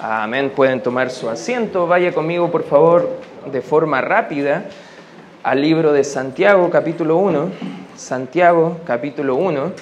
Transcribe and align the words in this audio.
Amén. 0.00 0.52
Pueden 0.54 0.82
tomar 0.82 1.10
su 1.10 1.28
asiento. 1.28 1.86
Vaya 1.86 2.12
conmigo, 2.12 2.50
por 2.50 2.64
favor, 2.64 3.08
de 3.50 3.62
forma 3.62 4.00
rápida 4.00 4.64
al 5.42 5.60
libro 5.60 5.92
de 5.92 6.04
Santiago, 6.04 6.68
capítulo 6.70 7.16
1. 7.16 7.50
Santiago, 7.96 8.78
capítulo 8.84 9.36
1. 9.36 9.72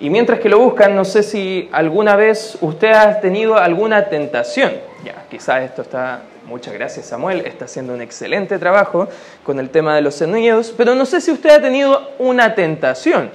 Y 0.00 0.10
mientras 0.10 0.40
que 0.40 0.48
lo 0.48 0.58
buscan, 0.58 0.96
no 0.96 1.04
sé 1.04 1.22
si 1.22 1.68
alguna 1.72 2.16
vez 2.16 2.58
usted 2.60 2.92
ha 2.92 3.20
tenido 3.20 3.56
alguna 3.56 4.08
tentación. 4.08 4.72
Ya, 5.04 5.26
quizás 5.30 5.62
esto 5.62 5.82
está 5.82 6.22
Muchas 6.46 6.74
gracias 6.74 7.06
Samuel, 7.06 7.46
está 7.46 7.66
haciendo 7.66 7.94
un 7.94 8.00
excelente 8.00 8.58
trabajo 8.58 9.08
con 9.44 9.60
el 9.60 9.70
tema 9.70 9.94
de 9.94 10.02
los 10.02 10.16
sonidos, 10.16 10.74
pero 10.76 10.96
no 10.96 11.06
sé 11.06 11.20
si 11.20 11.30
usted 11.30 11.50
ha 11.50 11.62
tenido 11.62 12.10
una 12.18 12.56
tentación. 12.56 13.30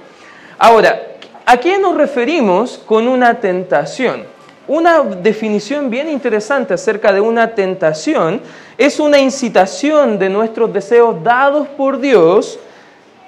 Ahora, 0.58 1.00
¿a 1.46 1.56
qué 1.56 1.78
nos 1.78 1.96
referimos 1.96 2.76
con 2.76 3.08
una 3.08 3.40
tentación? 3.40 4.37
Una 4.68 5.02
definición 5.02 5.88
bien 5.88 6.10
interesante 6.10 6.74
acerca 6.74 7.10
de 7.10 7.22
una 7.22 7.54
tentación 7.54 8.42
es 8.76 9.00
una 9.00 9.18
incitación 9.18 10.18
de 10.18 10.28
nuestros 10.28 10.70
deseos 10.74 11.24
dados 11.24 11.66
por 11.68 11.98
Dios 11.98 12.58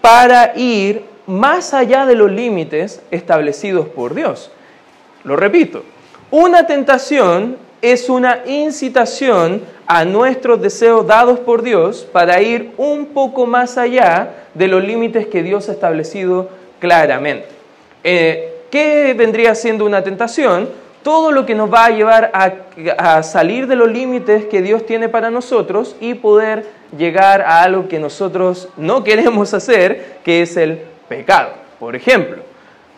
para 0.02 0.52
ir 0.54 1.02
más 1.26 1.72
allá 1.72 2.04
de 2.04 2.14
los 2.14 2.30
límites 2.30 3.00
establecidos 3.10 3.88
por 3.88 4.14
Dios. 4.14 4.50
Lo 5.24 5.34
repito, 5.34 5.82
una 6.30 6.66
tentación 6.66 7.56
es 7.80 8.10
una 8.10 8.40
incitación 8.44 9.62
a 9.86 10.04
nuestros 10.04 10.60
deseos 10.60 11.06
dados 11.06 11.38
por 11.38 11.62
Dios 11.62 12.06
para 12.12 12.42
ir 12.42 12.72
un 12.76 13.06
poco 13.06 13.46
más 13.46 13.78
allá 13.78 14.46
de 14.52 14.68
los 14.68 14.84
límites 14.84 15.26
que 15.26 15.42
Dios 15.42 15.70
ha 15.70 15.72
establecido 15.72 16.50
claramente. 16.78 17.48
Eh, 18.04 18.64
¿Qué 18.70 19.14
vendría 19.16 19.54
siendo 19.54 19.86
una 19.86 20.04
tentación? 20.04 20.68
Todo 21.02 21.32
lo 21.32 21.46
que 21.46 21.54
nos 21.54 21.72
va 21.72 21.86
a 21.86 21.90
llevar 21.90 22.30
a, 22.34 23.22
salir 23.22 23.66
de 23.66 23.76
los 23.76 23.90
límites 23.90 24.46
que 24.46 24.62
Dios 24.62 24.84
tiene 24.86 25.08
para 25.08 25.30
nosotros 25.30 25.96
y 26.00 26.14
poder 26.14 26.66
llegar 26.96 27.42
a 27.42 27.62
algo 27.62 27.88
que 27.88 27.98
nosotros 27.98 28.68
no 28.76 29.04
queremos 29.04 29.54
hacer, 29.54 30.18
que 30.24 30.42
es 30.42 30.56
el 30.56 30.82
pecado. 31.08 31.50
Por 31.78 31.96
ejemplo, 31.96 32.42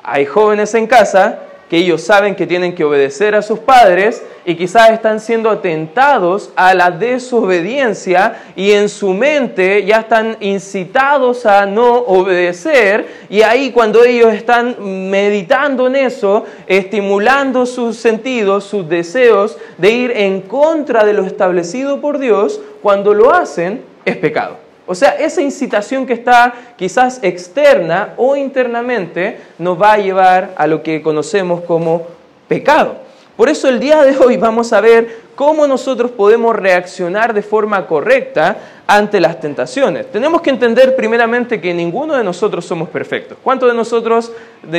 hay 0.02 0.26
jóvenes 0.26 0.74
en 0.74 0.86
casa 0.86 1.38
que 1.72 1.78
ellos 1.78 2.02
saben 2.02 2.34
que 2.34 2.46
tienen 2.46 2.74
que 2.74 2.84
obedecer 2.84 3.34
a 3.34 3.40
sus 3.40 3.58
padres 3.58 4.22
y 4.44 4.56
quizás 4.56 4.90
están 4.90 5.20
siendo 5.20 5.48
atentados 5.48 6.50
a 6.54 6.74
la 6.74 6.90
desobediencia 6.90 8.42
y 8.54 8.72
en 8.72 8.90
su 8.90 9.14
mente 9.14 9.82
ya 9.86 10.00
están 10.00 10.36
incitados 10.40 11.46
a 11.46 11.64
no 11.64 11.94
obedecer 11.94 13.06
y 13.30 13.40
ahí 13.40 13.70
cuando 13.70 14.04
ellos 14.04 14.34
están 14.34 14.76
meditando 15.08 15.86
en 15.86 15.96
eso, 15.96 16.44
estimulando 16.66 17.64
sus 17.64 17.96
sentidos, 17.96 18.64
sus 18.64 18.86
deseos 18.86 19.56
de 19.78 19.92
ir 19.92 20.10
en 20.10 20.42
contra 20.42 21.06
de 21.06 21.14
lo 21.14 21.24
establecido 21.24 22.02
por 22.02 22.18
Dios, 22.18 22.60
cuando 22.82 23.14
lo 23.14 23.32
hacen 23.32 23.82
es 24.04 24.18
pecado. 24.18 24.61
O 24.86 24.94
sea, 24.94 25.10
esa 25.10 25.40
incitación 25.40 26.06
que 26.06 26.12
está 26.12 26.52
quizás 26.76 27.20
externa 27.22 28.14
o 28.16 28.36
internamente 28.36 29.38
nos 29.58 29.80
va 29.80 29.92
a 29.92 29.98
llevar 29.98 30.54
a 30.56 30.66
lo 30.66 30.82
que 30.82 31.02
conocemos 31.02 31.62
como 31.62 32.06
pecado. 32.48 32.96
Por 33.36 33.48
eso 33.48 33.68
el 33.68 33.80
día 33.80 34.02
de 34.02 34.18
hoy 34.18 34.36
vamos 34.36 34.72
a 34.72 34.80
ver 34.80 35.22
cómo 35.34 35.66
nosotros 35.66 36.10
podemos 36.10 36.54
reaccionar 36.54 37.32
de 37.32 37.42
forma 37.42 37.86
correcta 37.86 38.58
ante 38.86 39.20
las 39.20 39.40
tentaciones. 39.40 40.10
Tenemos 40.12 40.42
que 40.42 40.50
entender 40.50 40.94
primeramente 40.94 41.60
que 41.60 41.72
ninguno 41.72 42.14
de 42.14 42.24
nosotros 42.24 42.66
somos 42.66 42.88
perfectos. 42.90 43.38
¿Cuántos 43.42 43.70
de 43.70 43.74
nosotros 43.74 44.32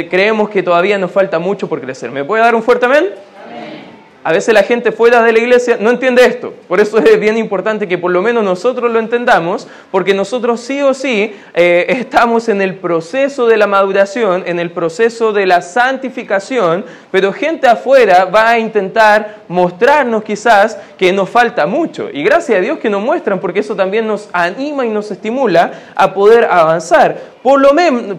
creemos 0.10 0.50
que 0.50 0.62
todavía 0.62 0.98
nos 0.98 1.12
falta 1.12 1.40
mucho 1.40 1.68
por 1.68 1.82
crecer? 1.82 2.12
¿Me 2.12 2.24
puede 2.24 2.44
dar 2.44 2.54
un 2.54 2.62
fuerte 2.62 2.86
amén? 2.86 3.10
A 4.24 4.32
veces 4.32 4.54
la 4.54 4.64
gente 4.64 4.94
fuera 4.94 5.22
de 5.22 5.34
la 5.34 5.40
iglesia 5.40 5.78
no 5.80 5.90
entiende 5.90 6.26
esto. 6.26 6.54
Por 6.68 6.80
eso 6.80 6.98
es 6.98 7.20
bien 7.20 7.38
importante 7.38 7.88
que 7.88 7.98
por 7.98 8.12
lo 8.12 8.22
menos 8.22 8.44
nosotros 8.44 8.92
lo 8.92 9.00
entendamos, 9.00 9.68
porque 9.92 10.14
nosotros 10.14 10.62
sí 10.62 10.82
o 10.82 10.94
sí 10.94 11.36
eh, 11.54 11.86
estamos 11.90 12.48
en 12.48 12.62
el 12.62 12.76
proceso 12.76 13.48
de 13.48 13.58
la 13.58 13.68
maduración, 13.68 14.44
en 14.46 14.60
el 14.60 14.72
proceso 14.72 15.34
de 15.34 15.46
la 15.46 15.62
santificación, 15.62 16.86
pero 17.12 17.34
gente 17.34 17.68
afuera 17.68 18.26
va 18.26 18.52
a 18.52 18.60
intentar 18.60 19.44
mostrarnos 19.50 20.24
quizás 20.24 20.78
que 20.98 21.12
nos 21.12 21.30
falta 21.30 21.66
mucho. 21.66 22.10
Y 22.12 22.24
gracias 22.24 22.58
a 22.58 22.62
Dios 22.62 22.80
que 22.80 22.90
nos 22.90 23.02
muestran, 23.02 23.40
porque 23.40 23.60
eso 23.60 23.76
también 23.76 24.08
nos 24.08 24.30
anima 24.32 24.86
y 24.86 24.90
nos 24.90 25.12
estimula 25.12 25.74
a 25.96 26.14
poder 26.14 26.46
avanzar. 26.46 27.33
Por 27.44 27.60
lo, 27.60 27.72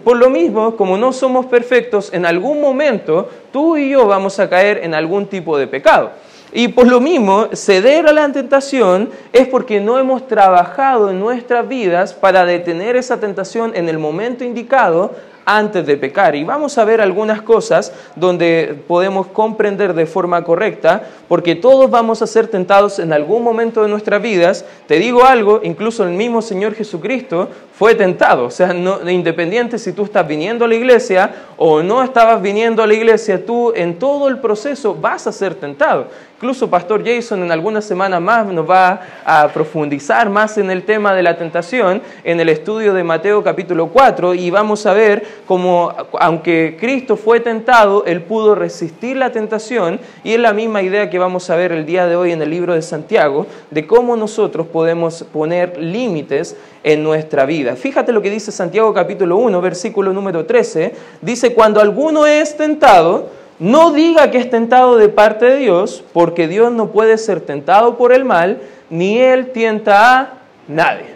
por 0.03 0.17
lo 0.17 0.29
mismo, 0.29 0.77
como 0.77 0.97
no 0.97 1.11
somos 1.11 1.47
perfectos, 1.47 2.13
en 2.13 2.27
algún 2.27 2.61
momento 2.61 3.27
tú 3.51 3.75
y 3.75 3.89
yo 3.89 4.05
vamos 4.05 4.39
a 4.39 4.47
caer 4.47 4.81
en 4.83 4.93
algún 4.93 5.25
tipo 5.25 5.57
de 5.57 5.65
pecado. 5.65 6.11
Y 6.53 6.69
por 6.69 6.87
lo 6.87 7.01
mismo, 7.01 7.47
ceder 7.51 8.07
a 8.07 8.13
la 8.13 8.31
tentación 8.31 9.09
es 9.33 9.47
porque 9.47 9.81
no 9.81 9.97
hemos 9.97 10.27
trabajado 10.27 11.09
en 11.09 11.19
nuestras 11.19 11.67
vidas 11.67 12.13
para 12.13 12.45
detener 12.45 12.95
esa 12.95 13.19
tentación 13.19 13.75
en 13.75 13.89
el 13.89 13.97
momento 13.97 14.43
indicado 14.43 15.11
antes 15.45 15.85
de 15.85 15.95
pecar. 15.95 16.35
Y 16.35 16.43
vamos 16.43 16.77
a 16.77 16.85
ver 16.85 17.01
algunas 17.01 17.41
cosas 17.41 17.93
donde 18.15 18.75
podemos 18.87 19.27
comprender 19.27 19.93
de 19.93 20.05
forma 20.05 20.43
correcta, 20.43 21.03
porque 21.27 21.55
todos 21.55 21.89
vamos 21.89 22.21
a 22.21 22.27
ser 22.27 22.47
tentados 22.47 22.99
en 22.99 23.13
algún 23.13 23.43
momento 23.43 23.83
de 23.83 23.89
nuestras 23.89 24.21
vidas. 24.21 24.65
Te 24.87 24.95
digo 24.95 25.23
algo, 25.23 25.61
incluso 25.63 26.03
el 26.03 26.11
mismo 26.11 26.41
Señor 26.41 26.73
Jesucristo 26.73 27.49
fue 27.77 27.93
tentado. 27.93 28.45
O 28.45 28.51
sea, 28.51 28.73
independiente 28.73 29.77
si 29.77 29.91
tú 29.91 30.03
estás 30.03 30.27
viniendo 30.27 30.65
a 30.65 30.67
la 30.67 30.75
iglesia 30.75 31.31
o 31.57 31.83
no 31.83 32.03
estabas 32.03 32.41
viniendo 32.41 32.81
a 32.81 32.87
la 32.87 32.93
iglesia, 32.93 33.45
tú 33.45 33.73
en 33.75 33.99
todo 33.99 34.27
el 34.27 34.39
proceso 34.39 34.95
vas 34.95 35.27
a 35.27 35.31
ser 35.31 35.55
tentado. 35.55 36.07
Incluso 36.37 36.69
Pastor 36.69 37.01
Jason 37.03 37.43
en 37.43 37.51
algunas 37.51 37.85
semanas 37.85 38.21
más 38.21 38.45
nos 38.45 38.69
va 38.69 39.01
a 39.25 39.47
profundizar 39.47 40.29
más 40.29 40.57
en 40.57 40.69
el 40.69 40.83
tema 40.83 41.13
de 41.13 41.23
la 41.23 41.37
tentación 41.37 42.01
en 42.25 42.39
el 42.41 42.49
estudio 42.49 42.93
de 42.93 43.05
Mateo 43.05 43.41
capítulo 43.41 43.87
4 43.87 44.33
y 44.33 44.49
vamos 44.51 44.85
a 44.85 44.93
ver 44.93 45.25
cómo 45.47 45.93
aunque 46.19 46.75
Cristo 46.77 47.15
fue 47.15 47.39
tentado, 47.39 48.03
él 48.05 48.21
pudo 48.21 48.53
resistir 48.53 49.15
la 49.15 49.31
tentación 49.31 49.99
y 50.25 50.33
es 50.33 50.39
la 50.39 50.51
misma 50.51 50.81
idea 50.81 51.09
que 51.09 51.17
vamos 51.19 51.49
a 51.49 51.55
ver 51.55 51.71
el 51.71 51.85
día 51.85 52.05
de 52.05 52.17
hoy 52.17 52.33
en 52.33 52.41
el 52.41 52.49
libro 52.49 52.73
de 52.73 52.81
Santiago 52.81 53.47
de 53.71 53.87
cómo 53.87 54.17
nosotros 54.17 54.67
podemos 54.67 55.23
poner 55.31 55.77
límites 55.79 56.57
en 56.83 57.01
nuestra 57.01 57.45
vida. 57.45 57.64
Fíjate 57.75 58.11
lo 58.11 58.21
que 58.21 58.29
dice 58.29 58.51
Santiago 58.51 58.93
capítulo 58.93 59.37
1, 59.37 59.59
versículo 59.61 60.13
número 60.13 60.45
13. 60.45 60.93
Dice, 61.21 61.53
cuando 61.53 61.81
alguno 61.81 62.27
es 62.27 62.55
tentado, 62.55 63.29
no 63.57 63.91
diga 63.91 64.29
que 64.29 64.37
es 64.37 64.49
tentado 64.49 64.97
de 64.97 65.09
parte 65.09 65.45
de 65.45 65.57
Dios, 65.57 66.03
porque 66.13 66.47
Dios 66.47 66.71
no 66.71 66.91
puede 66.91 67.17
ser 67.17 67.41
tentado 67.41 67.97
por 67.97 68.13
el 68.13 68.25
mal, 68.25 68.59
ni 68.89 69.17
Él 69.19 69.51
tienta 69.51 70.19
a 70.19 70.33
nadie. 70.67 71.15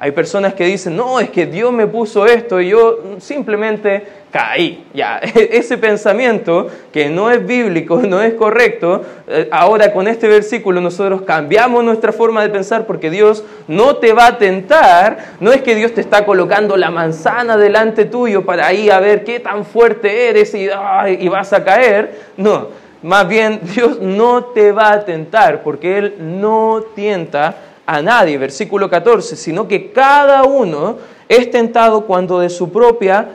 Hay 0.00 0.12
personas 0.12 0.54
que 0.54 0.64
dicen, 0.64 0.94
no, 0.94 1.18
es 1.18 1.30
que 1.30 1.46
Dios 1.46 1.72
me 1.72 1.88
puso 1.88 2.24
esto 2.26 2.60
y 2.60 2.68
yo 2.68 3.00
simplemente 3.18 4.06
caí. 4.30 4.84
Ya, 4.94 5.18
ese 5.34 5.78
pensamiento 5.78 6.68
que 6.92 7.08
no 7.08 7.30
es 7.30 7.46
bíblico, 7.46 8.00
no 8.02 8.22
es 8.22 8.34
correcto, 8.34 9.02
eh, 9.26 9.48
ahora 9.50 9.92
con 9.92 10.08
este 10.08 10.28
versículo 10.28 10.80
nosotros 10.80 11.22
cambiamos 11.22 11.84
nuestra 11.84 12.12
forma 12.12 12.42
de 12.42 12.50
pensar 12.50 12.86
porque 12.86 13.10
Dios 13.10 13.44
no 13.66 13.96
te 13.96 14.12
va 14.12 14.26
a 14.26 14.38
tentar, 14.38 15.34
no 15.40 15.52
es 15.52 15.62
que 15.62 15.74
Dios 15.74 15.92
te 15.92 16.00
está 16.00 16.24
colocando 16.24 16.76
la 16.76 16.90
manzana 16.90 17.56
delante 17.56 18.04
tuyo 18.04 18.44
para 18.44 18.66
ahí 18.66 18.90
a 18.90 19.00
ver 19.00 19.24
qué 19.24 19.40
tan 19.40 19.64
fuerte 19.64 20.28
eres 20.28 20.54
y, 20.54 20.68
vas 21.28 21.52
a 21.52 21.64
caer, 21.64 22.20
no, 22.36 22.68
más 23.02 23.28
bien 23.28 23.60
Dios 23.74 24.00
no 24.00 24.44
te 24.44 24.72
va 24.72 24.92
a 24.92 25.04
tentar 25.04 25.62
porque 25.62 25.98
Él 25.98 26.14
no 26.18 26.84
tienta 26.94 27.56
a 27.86 28.02
nadie, 28.02 28.36
versículo 28.36 28.90
14, 28.90 29.34
sino 29.34 29.66
que 29.66 29.90
cada 29.92 30.42
uno 30.42 30.98
es 31.26 31.50
tentado 31.50 32.02
cuando 32.02 32.38
de 32.38 32.50
su 32.50 32.70
propia 32.70 33.26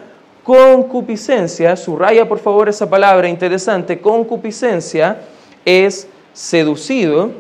concupiscencia, 0.44 1.76
subraya 1.76 2.28
por 2.28 2.40
favor 2.40 2.70
esa 2.70 2.90
palabra 2.90 3.30
interesante, 3.30 4.00
concupiscencia 4.00 5.22
es 5.66 6.08
seducido, 6.34 7.32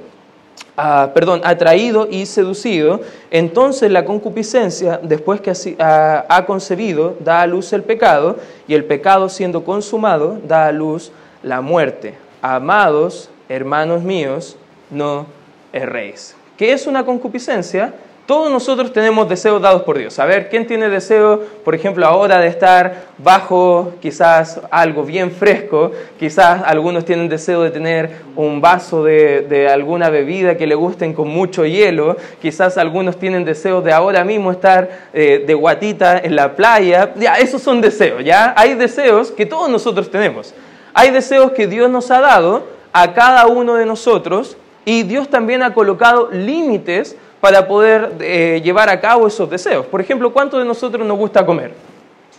ah, 0.78 1.12
perdón, 1.14 1.42
atraído 1.44 2.08
y 2.10 2.26
seducido, 2.26 3.02
entonces 3.30 3.92
la 3.92 4.06
concupiscencia, 4.06 5.00
después 5.04 5.42
que 5.42 5.52
ha, 5.80 6.26
ha 6.30 6.46
concebido, 6.46 7.18
da 7.20 7.42
a 7.42 7.48
luz 7.48 7.74
el 7.74 7.84
pecado, 7.84 8.38
y 8.68 8.74
el 8.74 8.86
pecado 8.86 9.28
siendo 9.30 9.64
consumado, 9.64 10.40
da 10.48 10.68
a 10.68 10.72
luz 10.72 11.12
la 11.42 11.62
muerte. 11.62 12.16
Amados 12.42 13.30
hermanos 13.50 14.04
míos, 14.04 14.56
no 14.90 15.26
erréis. 15.72 16.36
¿Qué 16.58 16.72
es 16.72 16.88
una 16.88 17.06
concupiscencia? 17.06 17.94
Todos 18.25 18.50
nosotros 18.50 18.94
tenemos 18.94 19.28
deseos 19.28 19.62
dados 19.62 19.81
por 19.81 19.98
Dios. 19.98 20.18
A 20.18 20.24
ver, 20.24 20.48
¿quién 20.48 20.66
tiene 20.66 20.88
deseo, 20.88 21.42
por 21.66 21.75
ejemplo, 21.75 22.06
ahora 22.06 22.40
de 22.40 22.48
estar 22.48 23.04
bajo 23.18 23.96
quizás 24.02 24.62
algo 24.72 25.04
bien 25.04 25.30
fresco? 25.30 25.92
Quizás 26.18 26.62
algunos 26.66 27.04
tienen 27.04 27.28
deseo 27.28 27.64
de 27.64 27.72
tener 27.72 28.12
un 28.38 28.62
vaso 28.62 29.04
de, 29.04 29.68
alguna 29.70 30.10
bebida 30.10 30.56
que 30.56 30.66
le 30.66 30.75
gusten 30.75 31.12
con 31.12 31.28
mucho 31.28 31.66
hielo. 31.66 32.16
Quizás 32.42 32.78
algunos 32.78 33.20
tienen 33.20 33.44
deseo 33.44 33.81
de 33.81 33.92
ahora 33.92 34.24
mismo 34.24 34.52
estar 34.52 34.90
eh, 35.14 35.44
de 35.46 35.54
guatita 35.54 36.20
en 36.20 36.38
la 36.38 36.56
playa. 36.56 37.14
Ya, 37.18 37.34
esos 37.36 37.62
son 37.62 37.81
deseos, 37.81 38.24
¿ya? 38.24 38.54
Hay 38.56 38.75
deseos 38.75 39.31
que 39.31 39.46
todos 39.46 39.70
nosotros 39.70 40.10
tenemos. 40.10 40.54
Hay 40.94 41.12
deseos 41.12 41.52
que 41.52 41.68
Dios 41.68 41.90
nos 41.90 42.10
ha 42.10 42.22
dado 42.22 42.64
a 42.94 43.14
cada 43.14 43.48
uno 43.48 43.75
de 43.75 43.86
nosotros 43.86 44.56
y 44.86 45.04
Dios 45.04 45.30
también 45.30 45.62
ha 45.62 45.74
colocado 45.74 46.30
límites 46.31 47.18
para 47.44 47.68
poder 47.68 48.13
eh, 48.22 48.62
llevar 48.63 48.88
a 48.88 49.01
cabo 49.01 49.28
esos 49.28 49.50
deseos. 49.50 49.86
Por 49.88 50.00
ejemplo, 50.00 50.31
¿cuántos 50.31 50.62
de 50.62 50.66
nosotros 50.66 51.06
nos 51.06 51.18
gusta 51.18 51.45
comer? 51.45 51.74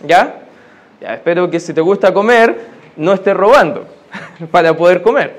¿Ya? 0.02 0.36
Ya, 0.98 1.12
espero 1.12 1.50
que 1.50 1.60
si 1.60 1.74
te 1.74 1.82
gusta 1.82 2.14
comer, 2.14 2.58
no 2.96 3.12
estés 3.12 3.36
robando 3.36 3.84
para 4.50 4.74
poder 4.74 5.02
comer. 5.02 5.36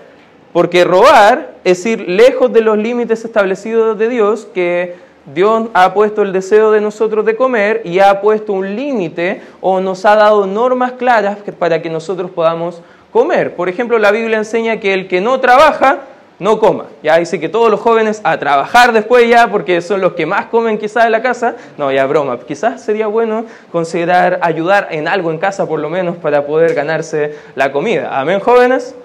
Porque 0.53 0.83
robar 0.83 1.55
es 1.63 1.83
ir 1.83 2.07
lejos 2.07 2.53
de 2.53 2.61
los 2.61 2.77
límites 2.77 3.25
establecidos 3.25 3.97
de 3.97 4.07
Dios, 4.07 4.47
que 4.53 4.97
Dios 5.33 5.69
ha 5.73 5.95
puesto 5.95 6.21
el 6.21 6.31
deseo 6.31 6.71
de 6.71 6.79
nosotros 6.79 7.25
de 7.25 7.35
comer 7.35 7.81
y 7.85 7.97
ha 7.97 8.21
puesto 8.21 8.53
un 8.53 8.75
límite 8.75 9.41
o 9.61 9.79
nos 9.79 10.05
ha 10.05 10.15
dado 10.15 10.45
normas 10.45 10.91
claras 10.91 11.39
para 11.57 11.81
que 11.81 11.89
nosotros 11.89 12.29
podamos 12.29 12.83
comer. 13.11 13.55
Por 13.55 13.67
ejemplo, 13.67 13.97
la 13.97 14.11
Biblia 14.11 14.37
enseña 14.37 14.79
que 14.79 14.93
el 14.93 15.07
que 15.07 15.21
no 15.21 15.39
trabaja, 15.39 16.01
no 16.39 16.59
coma. 16.59 16.85
Ya 17.01 17.17
dice 17.17 17.39
que 17.39 17.49
todos 17.49 17.71
los 17.71 17.79
jóvenes 17.79 18.21
a 18.23 18.37
trabajar 18.37 18.91
después 18.91 19.29
ya, 19.29 19.49
porque 19.49 19.81
son 19.81 20.01
los 20.01 20.13
que 20.13 20.25
más 20.25 20.47
comen 20.47 20.77
quizás 20.77 21.05
en 21.05 21.11
la 21.11 21.21
casa. 21.21 21.55
No, 21.77 21.91
ya 21.91 22.05
broma. 22.05 22.39
Quizás 22.39 22.83
sería 22.83 23.07
bueno 23.07 23.45
considerar 23.71 24.39
ayudar 24.41 24.89
en 24.91 25.07
algo 25.07 25.31
en 25.31 25.37
casa 25.37 25.67
por 25.67 25.79
lo 25.79 25.89
menos 25.89 26.17
para 26.17 26.45
poder 26.45 26.73
ganarse 26.73 27.35
la 27.55 27.71
comida. 27.71 28.19
Amén, 28.19 28.39
jóvenes. 28.39 28.95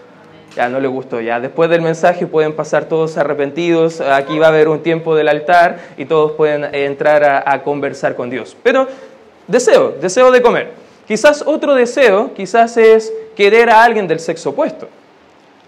Ya 0.56 0.68
no 0.68 0.80
le 0.80 0.88
gustó, 0.88 1.20
ya 1.20 1.38
después 1.38 1.70
del 1.70 1.80
mensaje 1.80 2.26
pueden 2.26 2.54
pasar 2.54 2.86
todos 2.86 3.16
arrepentidos, 3.16 4.00
aquí 4.00 4.36
va 4.40 4.46
a 4.46 4.48
haber 4.48 4.66
un 4.66 4.82
tiempo 4.82 5.14
del 5.14 5.28
altar 5.28 5.78
y 5.96 6.06
todos 6.06 6.32
pueden 6.32 6.74
entrar 6.74 7.22
a, 7.22 7.52
a 7.52 7.62
conversar 7.62 8.16
con 8.16 8.30
Dios. 8.30 8.56
Pero 8.64 8.88
deseo, 9.46 9.94
deseo 10.00 10.32
de 10.32 10.42
comer. 10.42 10.72
Quizás 11.06 11.44
otro 11.46 11.76
deseo, 11.76 12.34
quizás 12.34 12.76
es 12.76 13.12
querer 13.36 13.70
a 13.70 13.84
alguien 13.84 14.08
del 14.08 14.18
sexo 14.18 14.50
opuesto. 14.50 14.88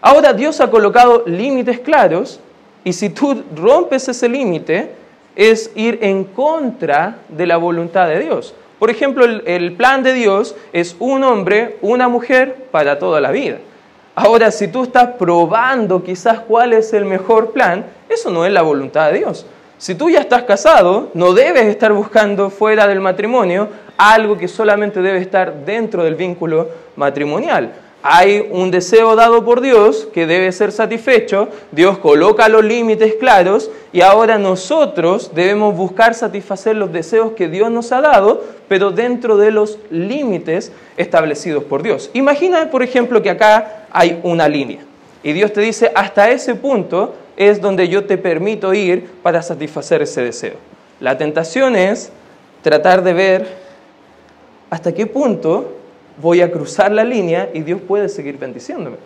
Ahora 0.04 0.32
Dios 0.32 0.60
ha 0.60 0.69
colocado 0.69 1.22
límites 1.26 1.78
claros 1.78 2.40
y 2.82 2.93
si 2.93 3.10
tú 3.10 3.44
rompes 3.54 4.08
ese 4.08 4.28
límite 4.28 4.90
es 5.37 5.70
ir 5.76 6.00
en 6.02 6.25
contra 6.25 7.19
de 7.28 7.46
la 7.46 7.56
voluntad 7.56 8.08
de 8.08 8.19
Dios. 8.19 8.52
Por 8.81 8.90
ejemplo, 8.90 9.25
el, 9.25 9.72
plan 9.75 10.02
de 10.02 10.12
Dios 10.12 10.56
es 10.72 10.96
un 10.99 11.22
hombre, 11.22 11.78
una 11.82 12.08
mujer 12.08 12.66
para 12.72 12.99
toda 12.99 13.20
la 13.20 13.31
vida. 13.31 13.58
Ahora, 14.16 14.50
si 14.50 14.66
tú 14.66 14.82
estás 14.82 15.10
probando 15.16 16.02
quizás 16.02 16.40
cuál 16.40 16.72
es 16.72 16.93
el 16.93 17.05
mejor 17.05 17.52
plan, 17.52 17.87
eso 18.08 18.28
no 18.28 18.44
es 18.44 18.52
la 18.52 18.62
voluntad 18.62 19.12
de 19.12 19.19
Dios. 19.19 19.46
Si 19.78 19.94
tú 19.94 20.10
ya 20.10 20.19
estás 20.19 20.43
casado, 20.43 21.10
no 21.14 21.32
debes 21.32 21.66
estar 21.66 21.93
buscando 21.93 22.50
fuera 22.50 22.88
del 22.88 23.00
matrimonio 23.00 23.69
algo 23.96 24.37
que 24.37 24.48
solamente 24.48 25.00
debe 25.00 25.19
estar 25.19 25.64
dentro 25.64 26.02
del 26.02 26.16
vínculo 26.16 26.69
matrimonial 26.96 27.72
hay 28.02 28.49
un 28.50 28.70
deseo 28.70 29.14
dado 29.14 29.44
por 29.44 29.60
Dios 29.60 30.08
que 30.12 30.26
debe 30.26 30.50
ser 30.50 30.72
satisfecho, 30.72 31.49
Dios 31.70 31.99
coloca 31.99 32.49
los 32.49 32.64
límites 32.64 33.14
claros 33.14 33.70
y 33.93 34.00
ahora 34.00 34.38
nosotros 34.38 35.31
debemos 35.34 35.76
buscar 35.76 36.14
satisfacer 36.14 36.75
los 36.76 36.93
deseos 36.93 37.32
que 37.32 37.49
Dios 37.49 37.70
nos 37.70 37.93
ha 37.93 38.00
dado, 38.00 38.43
pero 38.69 38.90
dentro 38.90 39.37
de 39.37 39.52
los 39.52 39.78
límites 39.90 40.72
establecidos 40.96 41.62
por 41.64 41.82
Dios. 41.82 42.10
Imagina, 42.12 42.70
por 42.70 42.82
ejemplo, 42.82 43.22
que 43.22 43.31
acá 43.31 43.87
hay 43.93 44.19
una 44.25 44.48
línea 44.48 44.81
y 45.22 45.32
Dios 45.32 45.52
te 45.52 45.60
dice, 45.60 45.93
hasta 45.94 46.31
ese 46.31 46.56
punto 46.56 47.14
es 47.37 47.60
donde 47.60 47.88
yo 47.88 48.05
te 48.05 48.19
permito 48.19 48.75
ir 48.75 49.08
para 49.22 49.43
satisfacer 49.43 50.02
ese 50.02 50.22
deseo. 50.22 50.55
La 50.98 51.16
tentación 51.16 51.76
es 51.76 52.10
tratar 52.62 53.02
de 53.02 53.12
ver 53.12 53.48
hasta 54.70 54.93
qué 54.93 55.06
punto 55.06 55.81
voy 56.20 56.40
a 56.40 56.50
cruzar 56.50 56.92
la 56.92 57.04
línea 57.04 57.48
y 57.52 57.60
Dios 57.60 57.80
puede 57.80 58.08
seguir 58.08 58.38
bendiciéndome. 58.38 58.96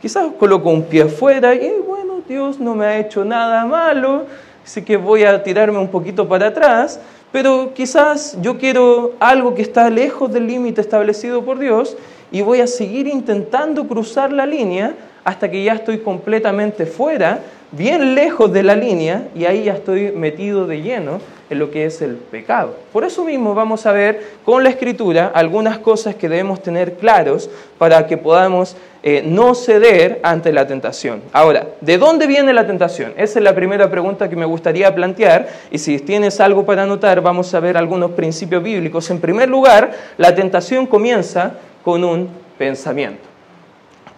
Quizás 0.00 0.26
coloco 0.38 0.70
un 0.70 0.84
pie 0.84 1.02
afuera 1.02 1.54
y 1.54 1.72
bueno, 1.86 2.20
Dios 2.28 2.60
no 2.60 2.74
me 2.74 2.86
ha 2.86 2.98
hecho 2.98 3.24
nada 3.24 3.64
malo, 3.64 4.26
así 4.64 4.82
que 4.82 4.96
voy 4.96 5.24
a 5.24 5.42
tirarme 5.42 5.78
un 5.78 5.88
poquito 5.88 6.28
para 6.28 6.48
atrás, 6.48 7.00
pero 7.32 7.72
quizás 7.74 8.36
yo 8.40 8.58
quiero 8.58 9.14
algo 9.18 9.54
que 9.54 9.62
está 9.62 9.90
lejos 9.90 10.32
del 10.32 10.46
límite 10.46 10.80
establecido 10.80 11.44
por 11.44 11.58
Dios 11.58 11.96
y 12.30 12.42
voy 12.42 12.60
a 12.60 12.66
seguir 12.66 13.06
intentando 13.06 13.86
cruzar 13.86 14.32
la 14.32 14.46
línea 14.46 14.94
hasta 15.24 15.50
que 15.50 15.64
ya 15.64 15.74
estoy 15.74 15.98
completamente 15.98 16.86
fuera, 16.86 17.40
bien 17.72 18.14
lejos 18.14 18.52
de 18.52 18.62
la 18.62 18.76
línea 18.76 19.28
y 19.34 19.44
ahí 19.44 19.64
ya 19.64 19.74
estoy 19.74 20.12
metido 20.12 20.66
de 20.66 20.82
lleno 20.82 21.20
en 21.48 21.58
lo 21.58 21.70
que 21.70 21.86
es 21.86 22.02
el 22.02 22.16
pecado. 22.16 22.74
Por 22.92 23.04
eso 23.04 23.24
mismo 23.24 23.54
vamos 23.54 23.86
a 23.86 23.92
ver 23.92 24.20
con 24.44 24.64
la 24.64 24.70
escritura 24.70 25.30
algunas 25.34 25.78
cosas 25.78 26.14
que 26.14 26.28
debemos 26.28 26.62
tener 26.62 26.94
claros 26.94 27.48
para 27.78 28.06
que 28.06 28.16
podamos 28.16 28.76
eh, 29.02 29.22
no 29.24 29.54
ceder 29.54 30.18
ante 30.22 30.52
la 30.52 30.66
tentación. 30.66 31.22
Ahora, 31.32 31.66
¿de 31.80 31.98
dónde 31.98 32.26
viene 32.26 32.52
la 32.52 32.66
tentación? 32.66 33.12
Esa 33.16 33.38
es 33.38 33.44
la 33.44 33.54
primera 33.54 33.88
pregunta 33.90 34.28
que 34.28 34.36
me 34.36 34.46
gustaría 34.46 34.92
plantear 34.94 35.48
y 35.70 35.78
si 35.78 35.98
tienes 36.00 36.40
algo 36.40 36.64
para 36.66 36.82
anotar 36.82 37.20
vamos 37.20 37.54
a 37.54 37.60
ver 37.60 37.76
algunos 37.76 38.12
principios 38.12 38.62
bíblicos. 38.62 39.08
En 39.10 39.20
primer 39.20 39.48
lugar, 39.48 39.92
la 40.18 40.34
tentación 40.34 40.86
comienza 40.86 41.54
con 41.84 42.02
un 42.02 42.28
pensamiento. 42.58 43.22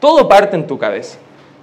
Todo 0.01 0.29
parte 0.29 0.57
en 0.57 0.67
tu 0.67 0.79
cabeza. 0.79 1.19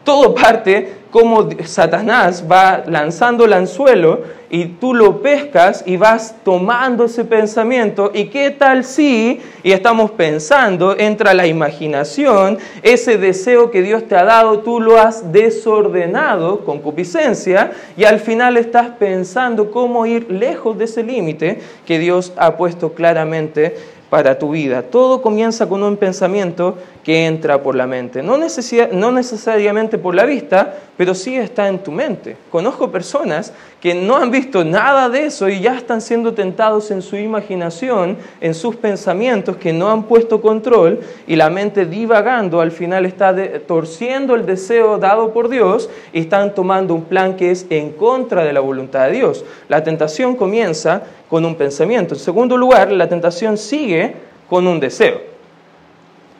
Todo 0.06 0.36
parte 0.36 0.94
como 1.10 1.50
Satanás 1.63 2.46
va 2.50 2.84
lanzando 2.86 3.46
el 3.46 3.54
anzuelo 3.54 4.22
y 4.52 4.66
tú 4.66 4.94
lo 4.94 5.22
pescas 5.22 5.84
y 5.86 5.98
vas 5.98 6.36
tomando 6.44 7.06
ese 7.06 7.25
pensamiento. 7.25 8.12
¿Y 8.13 8.25
qué 8.25 8.52
tal 8.52 8.84
si, 8.84 9.42
y 9.63 9.72
estamos 9.72 10.12
pensando, 10.12 10.96
entra 10.96 11.34
la 11.34 11.48
imaginación, 11.48 12.60
ese 12.84 13.18
deseo 13.18 13.72
que 13.72 13.81
Dios 13.81 14.07
te 14.07 14.16
ha 14.16 14.24
dado, 14.25 14.60
tú 14.60 14.80
lo 14.80 15.00
has 15.00 15.31
desordenado, 15.31 16.60
con 16.60 16.75
concupiscencia, 16.78 17.72
y 17.98 18.04
al 18.04 18.19
final 18.19 18.58
estás 18.58 18.90
pensando 19.00 19.72
cómo 19.72 20.06
ir 20.06 20.30
lejos 20.30 20.78
de 20.78 20.86
ese 20.86 21.01
límite 21.01 21.62
que 21.86 21.98
Dios 21.98 22.31
ha 22.38 22.58
puesto 22.58 22.94
claramente 22.94 23.75
para 24.10 24.38
tu 24.38 24.51
vida. 24.51 24.84
Todo 24.84 25.22
comienza 25.22 25.68
con 25.68 25.84
un 25.84 25.98
pensamiento 25.98 26.78
que 27.06 27.28
entra 27.28 27.62
por 27.62 27.75
la 27.75 27.86
mente. 27.86 28.24
No, 28.24 28.36
no, 28.36 29.12
necesariamente 29.12 30.00
por 30.00 30.16
la 30.16 30.25
vista, 30.25 30.74
pero 30.98 31.13
sí 31.13 31.36
está 31.36 31.68
en 31.68 31.78
tu 31.78 31.92
mente. 31.92 32.36
Conozco 32.50 32.90
personas 32.90 33.54
que 33.80 33.94
no 33.94 34.16
han 34.16 34.31
visto 34.31 34.66
nada 34.66 35.07
de 35.07 35.28
eso 35.28 35.48
y 35.48 35.60
ya 35.60 35.78
están 35.78 36.02
siendo 36.02 36.34
tentados 36.34 36.90
en 36.90 37.04
su 37.04 37.16
imaginación, 37.16 38.18
en 38.42 38.56
sus 38.56 38.75
pensamientos, 38.75 39.57
que 39.57 39.72
no 39.72 39.92
han 39.92 40.06
puesto 40.06 40.42
control 40.42 41.00
y 41.28 41.36
la 41.36 41.52
mente 41.52 41.86
divagando 41.86 42.60
al 42.60 42.72
final 42.72 43.06
está 43.06 43.36
torciendo 43.68 44.34
el 44.34 44.48
deseo 44.48 44.98
dado 44.98 45.31
por 45.31 45.48
Dios 45.48 45.92
y 46.12 46.22
están 46.22 46.56
tomando 46.56 46.96
un 46.96 47.04
plan 47.04 47.36
que 47.36 47.51
es 47.51 47.68
en 47.69 47.91
contra 47.91 48.44
de 48.44 48.51
la 48.51 48.62
voluntad 48.62 49.06
de 49.06 49.12
Dios. 49.12 49.46
La 49.70 49.84
tentación 49.84 50.36
comienza 50.36 51.03
con 51.30 51.46
un 51.46 51.53
pensamiento. 51.53 52.15
En 52.15 52.20
segundo 52.20 52.58
lugar, 52.58 52.91
la 52.91 53.08
tentación 53.08 53.60
sigue 53.60 54.15
con 54.50 54.65
un 54.65 54.80
deseo. 54.80 55.35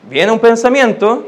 Viene 0.08 0.30
un 0.30 0.38
pensamiento, 0.38 1.26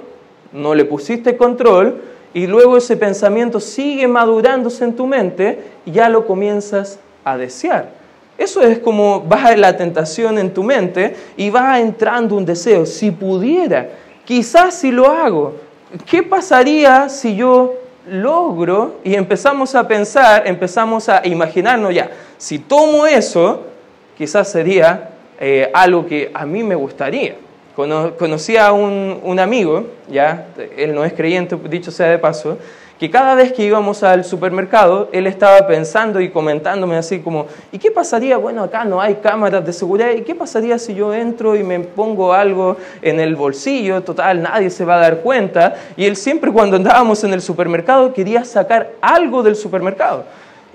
no 0.52 0.72
le 0.72 0.84
pusiste 0.84 1.36
control 1.36 2.00
y 2.32 2.46
luego 2.46 2.76
ese 2.76 2.96
pensamiento 2.96 3.58
sigue 3.58 4.06
madurándose 4.06 4.84
en 4.84 4.94
tu 4.94 5.04
mente 5.04 5.58
y 5.84 5.90
ya 5.90 6.08
lo 6.08 6.26
comienzas 6.26 7.00
a 7.24 7.36
desear. 7.36 7.90
Eso 8.36 8.62
es 8.62 8.78
como 8.78 9.22
baja 9.22 9.56
la 9.56 9.76
tentación 9.76 10.38
en 10.38 10.54
tu 10.54 10.62
mente 10.62 11.16
y 11.36 11.50
va 11.50 11.80
entrando 11.80 12.36
un 12.36 12.46
deseo. 12.46 12.86
Si 12.86 13.10
pudiera, 13.10 13.88
quizás 14.24 14.74
si 14.74 14.92
lo 14.92 15.10
hago, 15.10 15.56
¿qué 16.08 16.22
pasaría 16.22 17.08
si 17.08 17.34
yo 17.34 17.74
logro 18.08 18.98
y 19.02 19.16
empezamos 19.16 19.74
a 19.74 19.88
pensar, 19.88 20.46
empezamos 20.46 21.08
a 21.08 21.26
imaginarnos 21.26 21.92
ya, 21.92 22.10
si 22.36 22.60
tomo 22.60 23.08
eso, 23.08 23.64
quizás 24.16 24.52
sería 24.52 25.10
eh, 25.40 25.68
algo 25.74 26.06
que 26.06 26.30
a 26.32 26.46
mí 26.46 26.62
me 26.62 26.76
gustaría 26.76 27.47
conocí 28.18 28.56
a 28.56 28.72
un, 28.72 29.38
amigo, 29.38 29.86
ya, 30.10 30.48
él 30.76 30.94
no 30.94 31.04
es 31.04 31.12
creyente, 31.12 31.56
dicho 31.68 31.92
sea 31.92 32.08
de 32.08 32.18
paso, 32.18 32.58
que 32.98 33.08
cada 33.08 33.36
vez 33.36 33.52
que 33.52 33.62
íbamos 33.62 34.02
al 34.02 34.24
supermercado, 34.24 35.08
él 35.12 35.28
estaba 35.28 35.64
pensando 35.68 36.20
y 36.20 36.30
comentándome 36.30 36.96
así 36.96 37.20
como, 37.20 37.46
¿y 37.70 37.78
qué 37.78 37.92
pasaría? 37.92 38.36
Bueno, 38.36 38.64
acá 38.64 38.84
no 38.84 39.00
hay 39.00 39.14
cámaras 39.16 39.64
de 39.64 39.72
seguridad, 39.72 40.10
¿y 40.10 40.22
qué 40.22 40.34
pasaría 40.34 40.76
si 40.80 40.96
yo 40.96 41.14
entro 41.14 41.54
y 41.54 41.62
me 41.62 41.78
pongo 41.78 42.32
algo 42.32 42.76
en 43.00 43.20
el 43.20 43.36
bolsillo? 43.36 44.02
Total, 44.02 44.42
nadie 44.42 44.70
se 44.70 44.84
va 44.84 44.96
a 44.96 45.00
dar 45.00 45.18
cuenta. 45.18 45.76
Y 45.96 46.06
él 46.06 46.16
siempre 46.16 46.50
cuando 46.50 46.74
andábamos 46.74 47.22
en 47.22 47.32
el 47.32 47.40
supermercado 47.40 48.12
quería 48.12 48.44
sacar 48.44 48.90
algo 49.00 49.44
del 49.44 49.54
supermercado. 49.54 50.24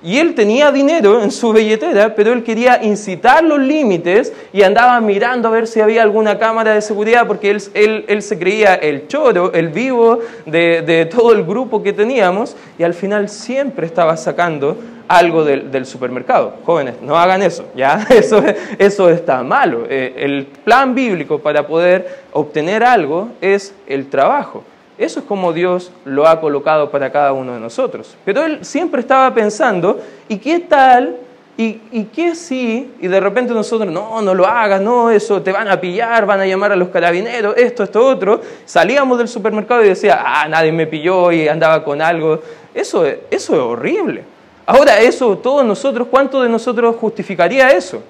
Y 0.03 0.17
él 0.17 0.36
tenía 0.36 0.69
dinero 0.72 1.24
en 1.24 1.31
su 1.31 1.53
billetera, 1.53 2.13
pero 2.13 2.33
él 2.33 2.43
quería 2.43 2.83
incitar 2.83 3.41
los 3.41 3.60
límites 3.60 4.33
y 4.51 4.62
andaba 4.62 5.00
mirando 5.00 5.48
a 5.48 5.51
ver 5.51 5.65
si 5.65 5.79
había 5.79 6.03
alguna 6.03 6.38
cámara 6.38 6.74
de 6.74 6.81
seguridad, 6.81 7.25
porque 7.25 7.51
él, 7.51 8.05
él, 8.07 8.22
se 8.22 8.38
creía 8.38 8.75
el 8.75 9.07
choro, 9.07 9.53
el 9.53 9.69
vivo 9.69 10.19
de, 10.45 10.81
de, 10.81 11.05
todo 11.05 11.31
el 11.31 11.45
grupo 11.45 11.81
que 11.81 11.93
teníamos, 11.93 12.57
y 12.77 12.83
al 12.83 12.93
final 12.93 13.29
siempre 13.29 13.86
estaba 13.86 14.17
sacando 14.17 14.75
algo 15.07 15.45
del, 15.45 15.72
del 15.72 15.86
supermercado. 15.86 16.55
Jóvenes, 16.65 16.95
no 17.01 17.17
hagan 17.17 17.41
eso, 17.41 17.65
¿ya? 17.75 18.05
Eso, 18.10 18.43
eso 18.77 19.10
está 19.10 19.43
malo. 19.43 19.86
Eh, 19.89 20.13
el 20.17 20.45
plan 20.45 20.93
bíblico 20.95 21.39
para 21.39 21.65
poder 21.65 22.24
obtener 22.31 22.83
algo 22.83 23.29
es 23.41 23.74
el 23.88 24.10
trabajo. 24.10 24.63
Eso 24.97 25.19
es 25.19 25.25
como 25.25 25.53
Dios 25.53 25.91
lo 26.05 26.27
ha 26.27 26.39
colocado 26.39 26.91
para 26.91 27.12
cada 27.12 27.33
uno 27.33 27.53
de 27.53 27.59
nosotros. 27.59 28.15
Pero 28.25 28.43
él 28.43 28.63
siempre 28.63 29.01
estaba 29.01 29.33
pensando, 29.33 30.00
¿y 30.27 30.38
qué 30.38 30.59
tal? 30.59 31.17
¿Y, 31.57 31.81
¿Y 31.91 32.05
qué 32.05 32.35
si? 32.35 32.91
Y 33.00 33.07
de 33.07 33.19
repente 33.19 33.53
nosotros, 33.53 33.91
no, 33.91 34.21
no 34.21 34.33
lo 34.33 34.45
hagas, 34.45 34.81
no, 34.81 35.09
eso, 35.09 35.41
te 35.41 35.51
van 35.51 35.67
a 35.67 35.79
pillar, 35.79 36.25
van 36.25 36.41
a 36.41 36.45
llamar 36.45 36.71
a 36.71 36.75
los 36.75 36.89
carabineros, 36.89 37.55
esto, 37.57 37.83
esto, 37.83 38.05
otro. 38.05 38.41
Salíamos 38.65 39.17
del 39.17 39.27
supermercado 39.27 39.83
y 39.83 39.89
decía, 39.89 40.21
ah, 40.25 40.47
nadie 40.47 40.71
me 40.71 40.88
pilló 40.88 41.31
y 41.31 41.47
andaba 41.47 41.83
con 41.83 42.01
algo. 42.01 42.39
Eso, 42.73 43.05
eso 43.05 43.19
es 43.29 43.50
horrible. 43.59 44.23
Ahora, 44.65 45.00
eso, 45.00 45.38
todos 45.38 45.65
nosotros, 45.65 46.07
¿cuánto 46.09 46.41
de 46.41 46.50
nosotros 46.50 46.95
justificaría 46.95 47.69
eso? 47.71 48.01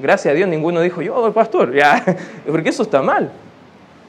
Gracias 0.00 0.32
a 0.32 0.34
Dios 0.34 0.48
ninguno 0.48 0.80
dijo, 0.80 1.02
yo, 1.02 1.32
pastor, 1.32 1.74
ya, 1.74 2.04
porque 2.46 2.70
eso 2.70 2.82
está 2.82 3.02
mal. 3.02 3.30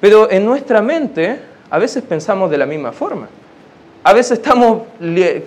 Pero 0.01 0.29
en 0.29 0.45
nuestra 0.45 0.81
mente 0.81 1.39
a 1.69 1.77
veces 1.77 2.03
pensamos 2.03 2.51
de 2.51 2.57
la 2.57 2.65
misma 2.65 2.91
forma. 2.91 3.29
A 4.03 4.13
veces 4.13 4.39
estamos 4.39 4.81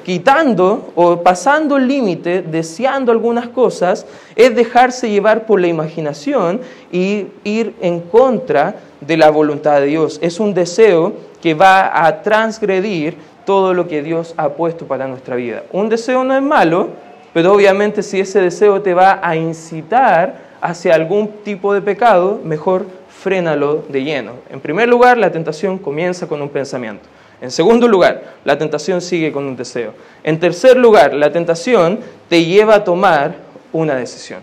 quitando 0.04 0.92
o 0.94 1.20
pasando 1.20 1.76
el 1.76 1.88
límite, 1.88 2.40
deseando 2.40 3.10
algunas 3.10 3.48
cosas, 3.48 4.06
es 4.36 4.54
dejarse 4.54 5.10
llevar 5.10 5.44
por 5.44 5.60
la 5.60 5.66
imaginación 5.66 6.60
y 6.92 7.26
ir 7.42 7.74
en 7.80 7.98
contra 8.00 8.76
de 9.00 9.16
la 9.16 9.30
voluntad 9.30 9.80
de 9.80 9.86
Dios. 9.86 10.20
Es 10.22 10.38
un 10.38 10.54
deseo 10.54 11.14
que 11.42 11.54
va 11.54 12.06
a 12.06 12.22
transgredir 12.22 13.16
todo 13.44 13.74
lo 13.74 13.88
que 13.88 14.02
Dios 14.02 14.34
ha 14.36 14.50
puesto 14.50 14.86
para 14.86 15.08
nuestra 15.08 15.34
vida. 15.34 15.64
Un 15.72 15.88
deseo 15.88 16.22
no 16.22 16.36
es 16.36 16.42
malo, 16.42 16.90
pero 17.32 17.52
obviamente 17.52 18.04
si 18.04 18.20
ese 18.20 18.40
deseo 18.40 18.80
te 18.82 18.94
va 18.94 19.18
a 19.20 19.34
incitar 19.34 20.54
hacia 20.60 20.94
algún 20.94 21.28
tipo 21.42 21.74
de 21.74 21.82
pecado, 21.82 22.40
mejor 22.44 22.86
frénalo 23.22 23.84
de 23.88 24.02
lleno. 24.02 24.32
En 24.50 24.60
primer 24.60 24.88
lugar, 24.88 25.18
la 25.18 25.30
tentación 25.30 25.78
comienza 25.78 26.26
con 26.26 26.42
un 26.42 26.48
pensamiento. 26.48 27.08
En 27.40 27.50
segundo 27.50 27.88
lugar, 27.88 28.34
la 28.44 28.58
tentación 28.58 29.00
sigue 29.00 29.32
con 29.32 29.44
un 29.44 29.56
deseo. 29.56 29.92
En 30.22 30.38
tercer 30.38 30.76
lugar, 30.76 31.14
la 31.14 31.32
tentación 31.32 32.00
te 32.28 32.44
lleva 32.44 32.76
a 32.76 32.84
tomar 32.84 33.34
una 33.72 33.96
decisión. 33.96 34.40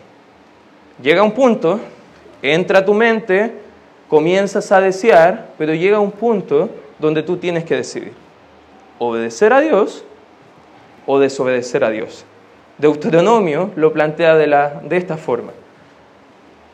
Llega 1.01 1.23
un 1.23 1.31
punto, 1.31 1.79
entra 2.41 2.79
a 2.79 2.85
tu 2.85 2.93
mente, 2.93 3.53
comienzas 4.07 4.71
a 4.71 4.81
desear, 4.81 5.49
pero 5.57 5.73
llega 5.73 5.99
un 5.99 6.11
punto 6.11 6.69
donde 6.99 7.23
tú 7.23 7.37
tienes 7.37 7.63
que 7.63 7.75
decidir. 7.75 8.13
Obedecer 8.99 9.53
a 9.53 9.61
Dios 9.61 10.03
o 11.05 11.17
desobedecer 11.17 11.83
a 11.83 11.89
Dios. 11.89 12.25
Deuteronomio 12.77 13.71
lo 13.75 13.93
plantea 13.93 14.35
de, 14.35 14.47
la, 14.47 14.81
de 14.83 14.97
esta 14.97 15.17
forma. 15.17 15.51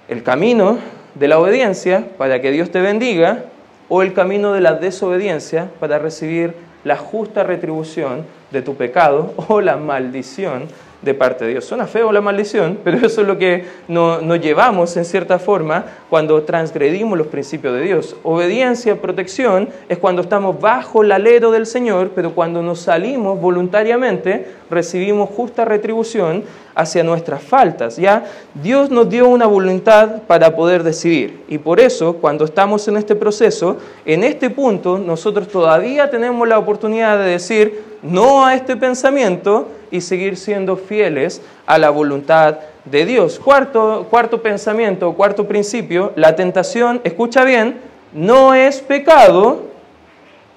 El 0.08 0.24
camino 0.24 0.80
de 1.20 1.28
la 1.28 1.40
obediencia 1.40 2.06
para 2.18 2.42
que 2.42 2.52
Dios 2.52 2.72
te 2.72 2.82
bendiga 2.82 3.46
o 3.90 4.02
el 4.02 4.14
camino 4.14 4.54
de 4.54 4.62
la 4.62 4.74
desobediencia 4.74 5.70
para 5.80 6.00
recibir 6.00 6.54
la 6.84 6.98
justa 6.98 7.44
retribución 7.44 8.26
de 8.52 8.62
tu 8.62 8.76
pecado 8.76 9.34
o 9.48 9.62
la 9.62 9.78
maldición 9.78 10.68
de 11.08 11.16
parte 11.16 11.46
de 11.46 11.52
Dios. 11.52 11.66
Suena 11.66 11.88
feo 11.88 12.12
la 12.12 12.22
maldición, 12.22 12.78
pero 12.84 12.98
eso 12.98 13.22
es 13.22 13.28
lo 13.28 13.38
que 13.38 13.66
nos, 13.88 14.22
llevamos 14.40 14.96
en 14.98 15.06
cierta 15.06 15.40
forma 15.40 15.86
cuando 16.10 16.44
transgredimos 16.44 17.18
los 17.18 17.28
principios 17.28 17.74
de 17.74 17.82
Dios. 17.82 18.16
Obediencia, 18.24 19.02
protección 19.02 19.70
es 19.90 19.98
cuando 19.98 20.22
estamos 20.22 20.60
bajo 20.60 21.04
el 21.04 21.12
alero 21.12 21.52
del 21.52 21.66
Señor, 21.66 22.12
pero 22.14 22.36
cuando 22.36 22.62
nos 22.62 22.82
salimos 22.82 23.42
voluntariamente 23.42 24.46
recibimos 24.70 25.30
justa 25.30 25.66
retribución 25.66 26.44
hacia 26.76 27.04
nuestras 27.04 27.42
faltas. 27.42 27.98
Ya 27.98 28.26
Dios 28.54 28.92
nos 28.92 29.10
dio 29.10 29.28
una 29.28 29.48
voluntad 29.48 30.22
para 30.28 30.56
poder 30.56 30.84
decidir 30.84 31.44
y 31.48 31.58
por 31.58 31.80
eso 31.80 32.18
cuando 32.18 32.46
estamos 32.46 32.88
en 32.88 32.98
este 32.98 33.16
proceso, 33.16 33.78
en 34.06 34.24
este 34.24 34.50
punto 34.50 35.00
nosotros 35.00 35.48
todavía 35.48 36.10
tenemos 36.10 36.48
la 36.48 36.60
oportunidad 36.60 37.18
de 37.18 37.32
decir 37.32 37.97
no 38.02 38.46
a 38.46 38.56
este 38.56 38.76
pensamiento 38.76 39.70
y 39.92 40.02
seguir 40.02 40.38
siendo 40.38 40.78
fieles 40.78 41.42
a 41.66 41.78
la 41.78 41.90
voluntad 41.90 42.60
de 42.86 43.06
Dios. 43.06 43.40
Cuarto, 43.40 44.08
cuarto 44.10 44.42
pensamiento, 44.42 45.14
cuarto 45.14 45.48
principio, 45.48 46.14
la 46.16 46.36
tentación, 46.36 47.02
escucha 47.04 47.44
bien, 47.44 47.80
no 48.14 48.54
es 48.54 48.80
pecado, 48.82 49.64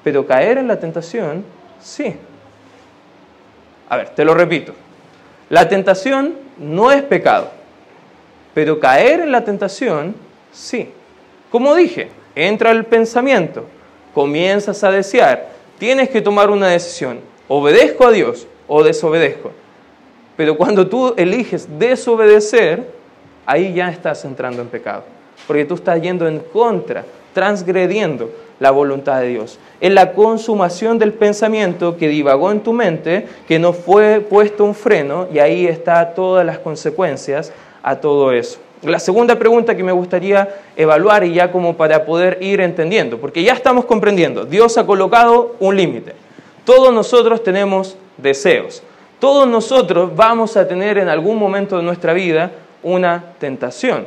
pero 0.02 0.26
caer 0.26 0.58
en 0.58 0.68
la 0.68 0.78
tentación, 0.78 1.44
sí. 1.80 2.14
A 3.88 3.96
ver, 3.96 4.10
te 4.10 4.24
lo 4.24 4.34
repito. 4.34 4.72
La 5.48 5.68
tentación 5.68 6.34
no 6.58 6.92
es 6.92 7.02
pecado, 7.02 7.50
pero 8.54 8.78
caer 8.78 9.20
en 9.20 9.32
la 9.32 9.44
tentación, 9.44 10.14
sí. 10.52 10.90
Como 11.50 11.74
dije, 11.74 12.08
entra 12.36 12.70
el 12.70 12.84
pensamiento, 12.84 13.64
comienzas 14.14 14.84
a 14.84 14.92
desear, 14.92 15.48
tienes 15.78 16.08
que 16.08 16.20
tomar 16.20 16.50
una 16.50 16.68
decisión. 16.68 17.29
¿Obedezco 17.52 18.06
a 18.06 18.12
Dios 18.12 18.46
o 18.68 18.84
desobedezco? 18.84 19.50
Pero 20.36 20.56
cuando 20.56 20.86
tú 20.86 21.14
eliges 21.16 21.68
desobedecer, 21.80 22.86
ahí 23.44 23.74
ya 23.74 23.90
estás 23.90 24.24
entrando 24.24 24.62
en 24.62 24.68
pecado, 24.68 25.02
porque 25.48 25.64
tú 25.64 25.74
estás 25.74 26.00
yendo 26.00 26.28
en 26.28 26.38
contra, 26.38 27.04
transgrediendo 27.34 28.30
la 28.60 28.70
voluntad 28.70 29.20
de 29.20 29.30
Dios. 29.30 29.58
Es 29.80 29.92
la 29.92 30.12
consumación 30.12 31.00
del 31.00 31.12
pensamiento 31.12 31.96
que 31.96 32.06
divagó 32.06 32.52
en 32.52 32.60
tu 32.60 32.72
mente, 32.72 33.26
que 33.48 33.58
no 33.58 33.72
fue 33.72 34.20
puesto 34.20 34.64
un 34.64 34.76
freno 34.76 35.26
y 35.34 35.40
ahí 35.40 35.66
está 35.66 36.14
todas 36.14 36.46
las 36.46 36.60
consecuencias 36.60 37.52
a 37.82 37.96
todo 37.96 38.30
eso. 38.30 38.60
La 38.82 39.00
segunda 39.00 39.36
pregunta 39.40 39.76
que 39.76 39.82
me 39.82 39.90
gustaría 39.90 40.48
evaluar 40.76 41.24
y 41.24 41.34
ya 41.34 41.50
como 41.50 41.76
para 41.76 42.04
poder 42.04 42.38
ir 42.42 42.60
entendiendo, 42.60 43.18
porque 43.18 43.42
ya 43.42 43.54
estamos 43.54 43.86
comprendiendo, 43.86 44.44
Dios 44.44 44.78
ha 44.78 44.86
colocado 44.86 45.56
un 45.58 45.76
límite. 45.76 46.19
Todos 46.70 46.94
nosotros 46.94 47.42
tenemos 47.42 47.96
deseos. 48.16 48.80
Todos 49.18 49.48
nosotros 49.48 50.14
vamos 50.14 50.56
a 50.56 50.68
tener 50.68 50.98
en 50.98 51.08
algún 51.08 51.36
momento 51.36 51.76
de 51.76 51.82
nuestra 51.82 52.12
vida 52.12 52.52
una 52.84 53.32
tentación 53.40 54.06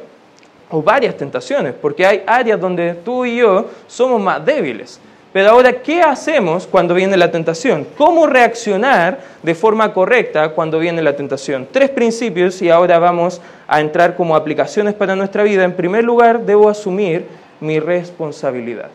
o 0.70 0.82
varias 0.82 1.18
tentaciones, 1.18 1.74
porque 1.74 2.06
hay 2.06 2.24
áreas 2.26 2.62
donde 2.62 2.94
tú 2.94 3.26
y 3.26 3.36
yo 3.36 3.66
somos 3.86 4.22
más 4.22 4.46
débiles. 4.46 5.02
Pero 5.34 5.50
ahora, 5.50 5.74
¿qué 5.74 6.02
hacemos 6.02 6.66
cuando 6.66 6.94
viene 6.94 7.18
la 7.18 7.32
tentación? 7.32 7.86
¿Cómo 7.98 8.28
reaccionar 8.28 9.20
de 9.42 9.56
forma 9.56 9.94
correcta 9.94 10.48
cuando 10.52 10.80
viene 10.80 11.02
la 11.02 11.18
tentación? 11.18 11.68
Tres 11.70 11.90
principios 11.90 12.62
y 12.62 12.70
ahora 12.70 12.98
vamos 12.98 13.42
a 13.68 13.82
entrar 13.82 14.16
como 14.16 14.38
aplicaciones 14.38 14.94
para 14.94 15.18
nuestra 15.18 15.44
vida. 15.44 15.66
En 15.66 15.74
primer 15.74 16.06
lugar, 16.06 16.46
debo 16.46 16.70
asumir 16.70 17.26
mi 17.60 17.82
responsabilidad. 17.82 18.88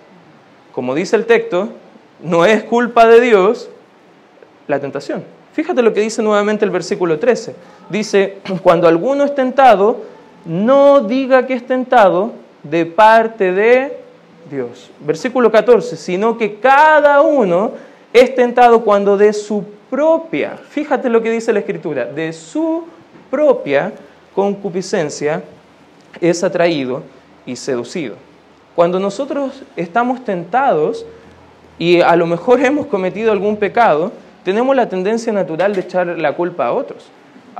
Como 0.73 0.95
dice 0.95 1.17
el 1.17 1.27
texto, 1.27 1.69
no 2.23 2.45
es 2.45 2.65
culpa 2.65 3.07
de 3.07 3.21
Dios 3.21 3.69
la 4.67 4.81
tentación. 4.81 5.25
Fíjate 5.53 5.83
lo 5.83 5.93
que 5.93 6.01
dice 6.01 6.23
nuevamente 6.23 6.65
el 6.65 6.71
versículo 6.71 7.19
13. 7.19 7.55
Dice, 7.91 8.39
cuando 8.63 8.87
alguno 8.87 9.25
es 9.25 9.35
tentado, 9.35 10.03
no 10.45 11.01
diga 11.01 11.47
que 11.47 11.55
es 11.55 11.67
tentado 11.67 12.33
de 12.63 12.87
parte 12.87 13.53
de 13.53 13.99
Dios. 14.51 14.91
Versículo 15.01 15.51
14, 15.51 15.97
sino 15.97 16.39
que 16.39 16.59
cada 16.59 17.21
uno 17.23 17.73
es 18.13 18.35
tentado 18.35 18.85
cuando 18.85 19.17
de 19.17 19.33
su 19.33 19.65
propia, 19.91 20.59
fíjate 20.69 21.09
lo 21.09 21.23
que 21.23 21.31
dice 21.31 21.53
la 21.53 21.61
Escritura, 21.61 22.05
de 22.05 22.33
su 22.33 22.85
propia 23.31 23.93
concupiscencia 24.35 25.43
es 26.21 26.43
atraído 26.45 27.03
y 27.47 27.57
seducido. 27.57 28.17
Cuando 28.75 29.01
nosotros 29.01 29.63
estamos 29.77 30.25
tentados 30.25 31.05
y 31.79 32.01
a 32.01 32.17
lo 32.17 32.27
mejor 32.27 32.65
hemos 32.65 32.87
cometido 32.87 33.33
algún 33.33 33.57
pecado, 33.57 34.13
tenemos 34.45 34.75
la 34.75 34.89
tendencia 34.89 35.33
natural 35.33 35.75
de 35.75 35.81
echar 35.81 36.07
la 36.07 36.33
culpa 36.35 36.67
a 36.67 36.73
otros. 36.73 37.11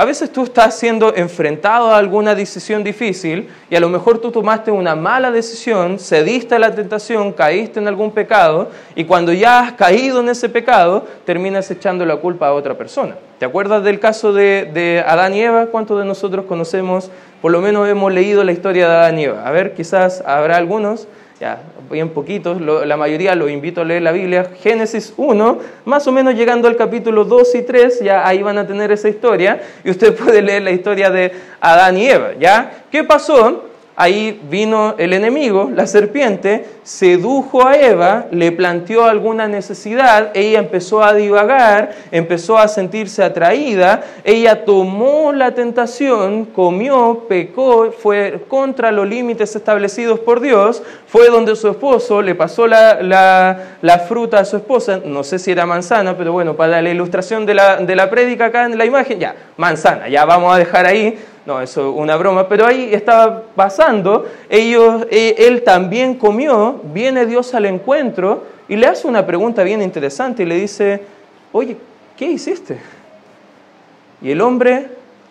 A 0.01 0.05
veces 0.05 0.33
tú 0.33 0.45
estás 0.45 0.79
siendo 0.79 1.13
enfrentado 1.17 1.91
a 1.91 1.99
alguna 1.99 2.37
decisión 2.37 2.85
difícil 2.85 3.49
y 3.69 3.75
a 3.75 3.81
lo 3.81 3.89
mejor 3.89 4.19
tú 4.19 4.31
tomaste 4.31 4.71
una 4.71 4.95
mala 4.95 5.33
decisión, 5.33 5.99
cediste 5.99 6.55
a 6.55 6.61
la 6.61 6.73
tentación, 6.73 7.33
caíste 7.33 7.81
en 7.81 7.89
algún 7.89 8.13
pecado 8.13 8.71
y 8.95 9.07
cuando 9.07 9.33
ya 9.33 9.59
has 9.59 9.73
caído 9.73 10.21
en 10.21 10.29
ese 10.29 10.49
pecado 10.49 11.05
terminas 11.25 11.69
echando 11.73 12.07
la 12.07 12.15
culpa 12.15 12.47
a 12.47 12.53
otra 12.53 12.79
persona. 12.79 13.17
¿Te 13.41 13.45
acuerdas 13.45 13.83
del 13.83 13.99
caso 13.99 14.33
de, 14.33 15.03
Adán 15.05 15.35
y 15.35 15.43
Eva? 15.43 15.67
¿Cuántos 15.67 15.99
de 15.99 16.05
nosotros 16.05 16.45
conocemos, 16.45 17.11
por 17.43 17.51
lo 17.51 17.61
menos 17.61 17.89
hemos 17.89 18.13
leído 18.13 18.45
la 18.45 18.53
historia 18.53 18.89
de 18.89 18.95
Adán 18.95 19.19
y 19.19 19.25
Eva? 19.25 19.43
A 19.45 19.51
ver, 19.51 19.75
quizás 19.75 20.23
habrá 20.25 20.59
algunos 20.59 21.09
ya, 21.41 21.63
bien 21.91 22.11
poquitos, 22.11 22.61
la 22.61 22.97
mayoría 22.97 23.35
lo 23.35 23.49
invito 23.49 23.81
a 23.81 23.85
leer 23.85 24.03
la 24.03 24.13
Biblia, 24.13 24.51
Génesis 24.61 25.15
1, 25.17 25.59
más 25.85 26.07
o 26.07 26.13
menos 26.13 26.35
llegando 26.35 26.67
al 26.67 26.77
capítulo 26.77 27.25
2 27.25 27.55
y 27.55 27.63
3, 27.63 28.01
ya 28.01 28.27
ahí 28.27 28.43
van 28.43 28.59
a 28.59 28.67
tener 28.67 28.91
esa 28.91 29.09
historia, 29.09 29.61
y 29.85 29.91
usted 29.91 30.15
puede 30.17 30.43
leer 30.43 30.63
la 30.63 30.73
historia 30.73 31.11
de 31.11 31.33
Adán 31.61 31.97
y 31.97 32.07
Eva, 32.07 32.33
¿ya? 32.39 32.85
¿Qué 32.91 33.05
pasó? 33.05 33.65
Ahí 33.99 34.41
vino 34.49 34.95
el 34.97 35.13
enemigo, 35.13 35.73
la 35.75 35.89
serpiente, 35.89 36.65
sedujo 36.85 37.67
a 37.67 37.77
Eva, 37.77 38.27
le 38.31 38.53
planteó 38.53 39.07
alguna 39.07 39.49
necesidad, 39.49 40.31
ella 40.35 40.61
empezó 40.61 41.03
a 41.03 41.15
divagar, 41.15 41.91
empezó 42.13 42.59
a 42.59 42.69
sentirse 42.69 43.25
atraída, 43.25 44.05
ella 44.23 44.65
tomó 44.65 45.33
la 45.33 45.51
tentación, 45.51 46.45
comió, 46.45 47.25
pecó, 47.29 47.91
fue 47.91 48.41
contra 48.47 48.93
los 48.93 49.09
límites 49.09 49.57
establecidos 49.57 50.21
por 50.21 50.41
Dios, 50.41 50.81
fue 51.09 51.29
donde 51.29 51.57
su 51.57 51.67
esposo 51.67 52.23
le 52.23 52.37
pasó 52.37 52.69
la, 52.69 53.01
la, 53.03 53.99
fruta 54.07 54.39
a 54.39 54.45
su 54.45 54.59
esposa, 54.59 55.01
no 55.05 55.25
sé 55.25 55.41
si 55.41 55.51
era 55.51 55.67
manzana, 55.67 56.17
pero 56.17 56.33
bueno, 56.33 56.55
para 56.55 56.81
la 56.81 56.89
ilustración 56.89 57.47
de 57.47 57.55
la, 57.55 57.79
de 57.79 57.97
la 57.97 58.09
prédica 58.09 58.45
acá 58.45 58.65
en 58.65 58.79
la 58.79 58.85
imagen, 58.85 59.19
ya, 59.19 59.35
manzana, 59.57 60.09
ya 60.09 60.25
vamos 60.25 60.55
a 60.55 60.59
dejar 60.59 60.87
ahí 60.87 61.19
no, 61.49 61.63
eso 61.63 61.89
es 61.89 61.97
una 61.97 62.15
broma, 62.19 62.47
pero 62.47 62.67
ahí 62.67 62.91
estaba 62.93 63.43
pasando, 63.57 64.27
ellos, 64.51 65.07
eh, 65.11 65.35
él 65.39 65.63
también 65.63 66.17
comió, 66.17 66.79
viene 66.93 67.25
Dios 67.25 67.55
al 67.55 67.65
encuentro 67.65 68.45
y 68.69 68.77
le 68.77 68.87
hace 68.87 69.09
una 69.09 69.25
pregunta 69.25 69.63
bien 69.63 69.81
interesante 69.81 70.43
y 70.43 70.47
le 70.47 70.57
dice, 70.57 71.01
oye, 71.51 71.79
¿qué 72.19 72.27
hiciste? 72.27 72.79
Y 74.21 74.31
el 74.31 74.43
hombre, 74.43 74.89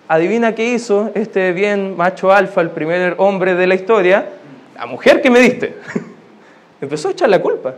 adivina 0.07 0.55
qué 0.55 0.73
hizo, 0.73 1.11
este 1.13 1.51
bien 1.51 1.95
macho 1.95 2.31
alfa, 2.31 2.61
el 2.61 2.71
primer 2.71 3.13
hombre 3.19 3.53
de 3.53 3.67
la 3.67 3.75
historia, 3.75 4.27
la 4.75 4.87
mujer 4.87 5.21
que 5.21 5.29
me 5.29 5.39
diste, 5.39 5.75
empezó 6.81 7.09
a 7.09 7.11
echar 7.11 7.29
la 7.29 7.43
culpa, 7.43 7.75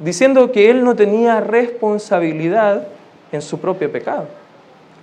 diciendo 0.00 0.50
que 0.50 0.68
él 0.68 0.82
no 0.82 0.96
tenía 0.96 1.38
responsabilidad 1.40 2.88
en 3.30 3.40
su 3.40 3.60
propio 3.60 3.92
pecado. 3.92 4.26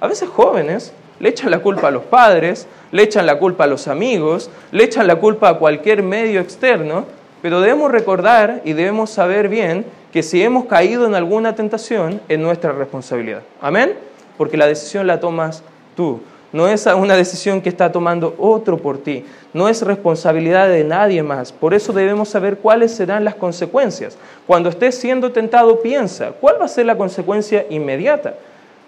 A 0.02 0.08
veces 0.08 0.28
jóvenes 0.28 0.94
le 1.22 1.30
echan 1.30 1.52
la 1.52 1.60
culpa 1.60 1.90
a 1.90 1.92
los 1.92 2.04
padres, 2.04 2.68
le 2.92 3.04
echan 3.04 3.28
la 3.28 3.38
culpa 3.38 3.66
a 3.66 3.68
los 3.68 3.88
amigos, 3.88 4.50
le 4.72 4.84
echan 4.84 5.06
la 5.06 5.18
culpa 5.18 5.50
a 5.50 5.54
cualquier 5.60 6.02
medio 6.02 6.42
externo, 6.42 7.06
pero 7.44 7.62
debemos 7.62 7.92
recordar 7.92 8.62
y 8.66 8.74
debemos 8.74 9.12
saber 9.12 9.48
bien 9.48 9.86
que 10.12 10.24
si 10.24 10.42
hemos 10.42 10.66
caído 10.66 11.06
en 11.06 11.14
alguna 11.14 11.54
tentación, 11.54 12.20
es 12.28 12.40
nuestra 12.40 12.72
responsabilidad. 12.72 13.44
Amén? 13.62 13.94
Porque 14.36 14.58
la 14.58 14.66
decisión 14.66 15.06
la 15.06 15.20
tomas 15.20 15.64
tú. 15.96 16.22
No 16.54 16.68
es 16.68 16.88
una 16.88 17.16
decisión 17.16 17.62
que 17.62 17.70
está 17.70 17.92
tomando 17.92 18.36
otro 18.40 18.78
por 18.78 18.98
ti. 18.98 19.24
No 19.54 19.70
es 19.70 19.84
responsabilidad 19.84 20.70
de 20.70 20.84
nadie 20.84 21.22
más. 21.22 21.52
Por 21.52 21.76
eso 21.76 21.94
debemos 21.94 22.30
saber 22.30 22.58
cuáles 22.58 22.94
serán 22.94 23.24
las 23.24 23.36
consecuencias. 23.36 24.18
Cuando 24.48 24.70
estés 24.70 24.98
siendo 24.98 25.32
tentado, 25.32 25.82
piensa, 25.82 26.32
¿cuál 26.42 26.60
va 26.60 26.66
a 26.66 26.68
ser 26.68 26.88
la 26.88 26.98
consecuencia 26.98 27.66
inmediata? 27.70 28.34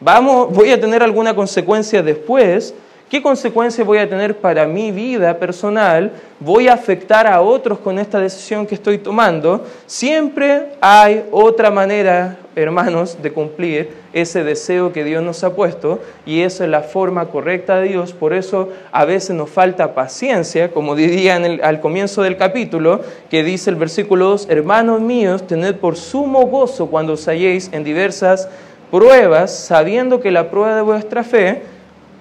Vamos, 0.04 0.54
voy 0.54 0.70
a 0.70 0.82
tener 0.82 1.02
alguna 1.02 1.34
consecuencia 1.34 2.04
después. 2.04 2.74
¿Qué 3.10 3.22
consecuencia 3.22 3.86
voy 3.86 4.00
a 4.00 4.10
tener 4.10 4.36
para 4.36 4.68
mi 4.68 4.92
vida 4.92 5.38
personal? 5.40 6.12
¿Voy 6.42 6.68
a 6.68 6.74
afectar 6.74 7.26
a 7.26 7.40
otros 7.40 7.80
con 7.80 7.98
esta 7.98 8.20
decisión 8.20 8.68
que 8.68 8.76
estoy 8.76 8.98
tomando? 8.98 9.64
Siempre 9.86 10.74
hay 10.82 11.24
otra 11.32 11.72
manera, 11.72 12.38
hermanos, 12.54 13.18
de 13.22 13.32
cumplir 13.32 13.92
ese 14.12 14.44
deseo 14.44 14.92
que 14.92 15.06
Dios 15.06 15.24
nos 15.24 15.42
ha 15.46 15.56
puesto 15.56 16.02
y 16.26 16.42
esa 16.42 16.66
es 16.66 16.70
la 16.70 16.82
forma 16.82 17.28
correcta 17.28 17.80
de 17.80 17.88
Dios. 17.88 18.12
Por 18.12 18.34
eso 18.34 18.74
a 18.92 19.06
veces 19.06 19.34
nos 19.38 19.52
falta 19.52 19.94
paciencia, 19.94 20.72
como 20.72 20.96
diría 20.96 21.38
al 21.38 21.80
comienzo 21.80 22.24
del 22.24 22.36
capítulo, 22.36 23.00
que 23.30 23.42
dice 23.42 23.70
el 23.70 23.78
versículo 23.78 24.32
2, 24.32 24.48
hermanos 24.50 25.00
míos, 25.00 25.48
tened 25.48 25.76
por 25.76 25.96
sumo 25.96 26.48
gozo 26.48 26.88
cuando 26.88 27.14
os 27.14 27.26
halléis 27.30 27.70
en 27.72 27.86
diversas 27.86 28.50
pruebas, 28.94 29.52
sabiendo 29.52 30.22
que 30.22 30.30
la 30.30 30.52
prueba 30.52 30.76
de 30.76 30.84
vuestra 30.84 31.24
fe 31.24 31.64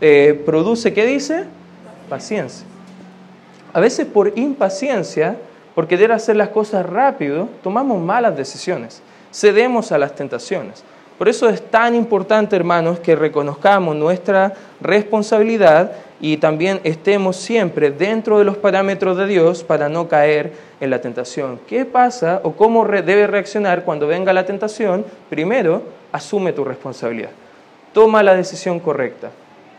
eh, 0.00 0.42
produce, 0.46 0.94
¿qué 0.94 1.04
dice? 1.04 1.44
Paciencia. 2.08 2.66
A 3.74 3.80
veces 3.80 4.06
por 4.06 4.32
impaciencia, 4.38 5.36
por 5.74 5.86
querer 5.86 6.12
hacer 6.12 6.36
las 6.36 6.48
cosas 6.48 6.86
rápido, 6.86 7.50
tomamos 7.62 8.00
malas 8.00 8.38
decisiones, 8.38 9.02
cedemos 9.30 9.92
a 9.92 9.98
las 9.98 10.14
tentaciones. 10.14 10.82
Por 11.22 11.28
eso 11.28 11.48
es 11.48 11.62
tan 11.62 11.94
importante, 11.94 12.56
hermanos, 12.56 12.98
que 12.98 13.14
reconozcamos 13.14 13.94
nuestra 13.94 14.54
responsabilidad 14.80 15.92
y 16.20 16.38
también 16.38 16.80
estemos 16.82 17.36
siempre 17.36 17.92
dentro 17.92 18.40
de 18.40 18.44
los 18.44 18.56
parámetros 18.56 19.16
de 19.16 19.28
Dios 19.28 19.62
para 19.62 19.88
no 19.88 20.08
caer 20.08 20.52
en 20.80 20.90
la 20.90 21.00
tentación. 21.00 21.60
¿Qué 21.68 21.84
pasa 21.84 22.40
o 22.42 22.54
cómo 22.54 22.84
debe 22.84 23.28
reaccionar 23.28 23.84
cuando 23.84 24.08
venga 24.08 24.32
la 24.32 24.44
tentación? 24.44 25.04
Primero, 25.30 25.84
asume 26.10 26.52
tu 26.52 26.64
responsabilidad. 26.64 27.30
Toma 27.92 28.24
la 28.24 28.34
decisión 28.34 28.80
correcta. 28.80 29.30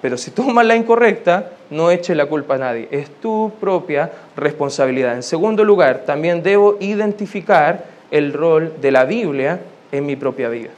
Pero 0.01 0.15
si 0.15 0.31
tomas 0.39 0.65
la 0.65 0.77
incorrecta, 0.77 1.49
no 1.69 1.91
eche 1.91 2.15
la 2.15 2.25
culpa 2.25 2.55
a 2.55 2.59
nadie. 2.59 2.87
Es 2.89 3.09
tu 3.19 3.51
propia 3.59 4.09
responsabilidad. 4.37 5.15
En 5.15 5.23
segundo 5.23 5.65
lugar, 5.65 6.03
también 6.05 6.41
debo 6.41 6.77
identificar 6.79 7.83
el 8.11 8.31
rol 8.31 8.75
de 8.79 8.91
la 8.93 9.03
Biblia 9.03 9.59
en 9.91 10.05
mi 10.05 10.15
propia 10.15 10.47
vida. 10.47 10.69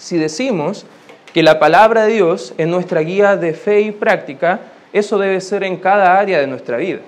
Si 0.00 0.16
decimos 0.16 0.86
que 1.34 1.42
la 1.42 1.58
palabra 1.58 2.04
de 2.04 2.14
Dios 2.14 2.54
es 2.56 2.66
nuestra 2.66 3.02
guía 3.02 3.36
de 3.36 3.52
fe 3.52 3.82
y 3.82 3.92
práctica, 3.92 4.60
eso 4.94 5.18
debe 5.18 5.40
ser 5.42 5.62
en 5.62 5.76
cada 5.76 6.18
área 6.18 6.40
de 6.40 6.46
nuestra 6.46 6.78
vida. 6.78 7.00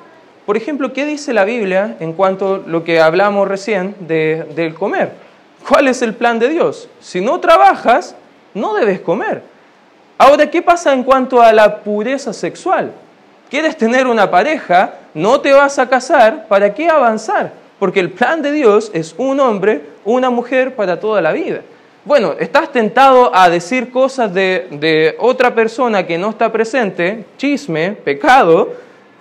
Por 0.44 0.58
ejemplo, 0.58 0.92
¿qué 0.92 1.06
dice 1.06 1.32
la 1.32 1.46
Biblia 1.46 1.96
en 2.00 2.12
cuanto 2.12 2.56
a 2.56 2.68
lo 2.68 2.84
que 2.84 3.00
hablamos 3.00 3.48
recién 3.48 3.96
del 3.98 4.74
comer? 4.74 5.12
¿Cuál 5.66 5.88
es 5.88 6.02
el 6.02 6.14
plan 6.14 6.38
de 6.38 6.50
Dios? 6.50 6.88
Si 7.00 7.22
no 7.22 7.40
trabajas, 7.40 8.14
no 8.52 8.74
debes 8.74 9.00
comer. 9.00 9.42
Ahora, 10.18 10.50
¿qué 10.50 10.60
pasa 10.60 10.92
en 10.92 11.02
cuanto 11.02 11.40
a 11.40 11.50
la 11.50 11.78
pureza 11.78 12.34
sexual? 12.34 12.92
¿Quieres 13.48 13.76
tener 13.76 14.06
una 14.06 14.30
pareja? 14.30 14.94
No 15.14 15.40
te 15.40 15.52
vas 15.52 15.78
a 15.78 15.88
casar. 15.88 16.46
¿Para 16.46 16.74
qué 16.74 16.90
avanzar? 16.90 17.52
Porque 17.78 18.00
el 18.00 18.10
plan 18.10 18.42
de 18.42 18.52
Dios 18.52 18.90
es 18.92 19.14
un 19.16 19.40
hombre, 19.40 19.82
una 20.04 20.28
mujer 20.28 20.76
para 20.76 21.00
toda 21.00 21.22
la 21.22 21.32
vida. 21.32 21.62
Bueno, 22.04 22.34
estás 22.38 22.72
tentado 22.72 23.34
a 23.34 23.48
decir 23.48 23.90
cosas 23.90 24.34
de, 24.34 24.66
de 24.72 25.16
otra 25.20 25.54
persona 25.54 26.06
que 26.06 26.18
no 26.18 26.30
está 26.30 26.50
presente, 26.50 27.24
chisme, 27.36 27.92
pecado, 27.92 28.70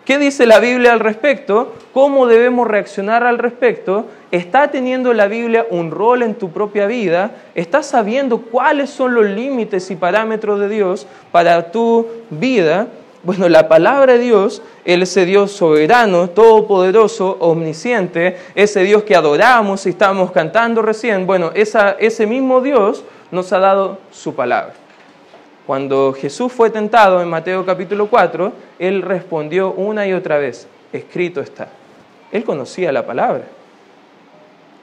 ¿Qué 0.05 0.17
dice 0.17 0.47
la 0.47 0.59
Biblia 0.59 0.93
al 0.93 0.99
respecto? 0.99 1.75
¿Cómo 1.93 2.25
debemos 2.25 2.67
reaccionar 2.67 3.23
al 3.23 3.37
respecto? 3.37 4.07
¿Está 4.31 4.71
teniendo 4.71 5.13
la 5.13 5.27
Biblia 5.27 5.67
un 5.69 5.91
rol 5.91 6.23
en 6.23 6.33
tu 6.33 6.49
propia 6.49 6.87
vida? 6.87 7.31
¿Estás 7.53 7.85
sabiendo 7.85 8.39
cuáles 8.39 8.89
son 8.89 9.13
los 9.13 9.25
límites 9.25 9.91
y 9.91 9.95
parámetros 9.95 10.59
de 10.59 10.69
Dios 10.69 11.05
para 11.31 11.71
tu 11.71 12.07
vida? 12.31 12.87
Bueno, 13.23 13.49
la 13.49 13.67
palabra 13.67 14.13
de 14.13 14.19
Dios, 14.19 14.63
Él 14.83 15.03
ese 15.03 15.25
Dios 15.25 15.51
soberano, 15.51 16.31
todopoderoso, 16.31 17.37
omnisciente, 17.39 18.37
ese 18.55 18.81
Dios 18.81 19.03
que 19.03 19.15
adoramos 19.15 19.85
y 19.85 19.89
estamos 19.89 20.31
cantando 20.31 20.81
recién, 20.81 21.27
bueno, 21.27 21.51
ese 21.53 22.25
mismo 22.25 22.61
Dios 22.61 23.03
nos 23.29 23.53
ha 23.53 23.59
dado 23.59 23.99
su 24.11 24.33
palabra. 24.33 24.73
Cuando 25.67 26.13
Jesús 26.13 26.51
fue 26.51 26.71
tentado 26.71 27.21
en 27.21 27.29
Mateo 27.29 27.63
capítulo 27.63 28.07
4, 28.07 28.53
él 28.79 29.03
respondió 29.03 29.71
una 29.73 30.07
y 30.07 30.13
otra 30.13 30.39
vez, 30.39 30.67
escrito 30.91 31.41
está. 31.41 31.67
Él 32.31 32.43
conocía 32.43 32.91
la 32.91 33.05
palabra. 33.05 33.43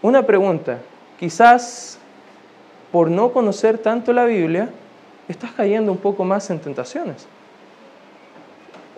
Una 0.00 0.22
pregunta, 0.24 0.78
quizás 1.18 1.98
por 2.92 3.10
no 3.10 3.32
conocer 3.32 3.78
tanto 3.78 4.12
la 4.12 4.26
Biblia, 4.26 4.70
estás 5.26 5.50
cayendo 5.50 5.90
un 5.90 5.98
poco 5.98 6.24
más 6.24 6.48
en 6.50 6.60
tentaciones. 6.60 7.26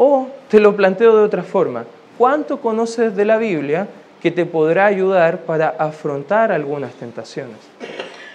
O 0.02 0.28
te 0.48 0.60
lo 0.60 0.74
planteo 0.74 1.14
de 1.14 1.22
otra 1.22 1.42
forma, 1.42 1.84
¿cuánto 2.16 2.62
conoces 2.62 3.14
de 3.14 3.26
la 3.26 3.36
Biblia 3.36 3.86
que 4.22 4.30
te 4.30 4.46
podrá 4.46 4.86
ayudar 4.86 5.40
para 5.40 5.68
afrontar 5.68 6.52
algunas 6.52 6.94
tentaciones? 6.94 7.58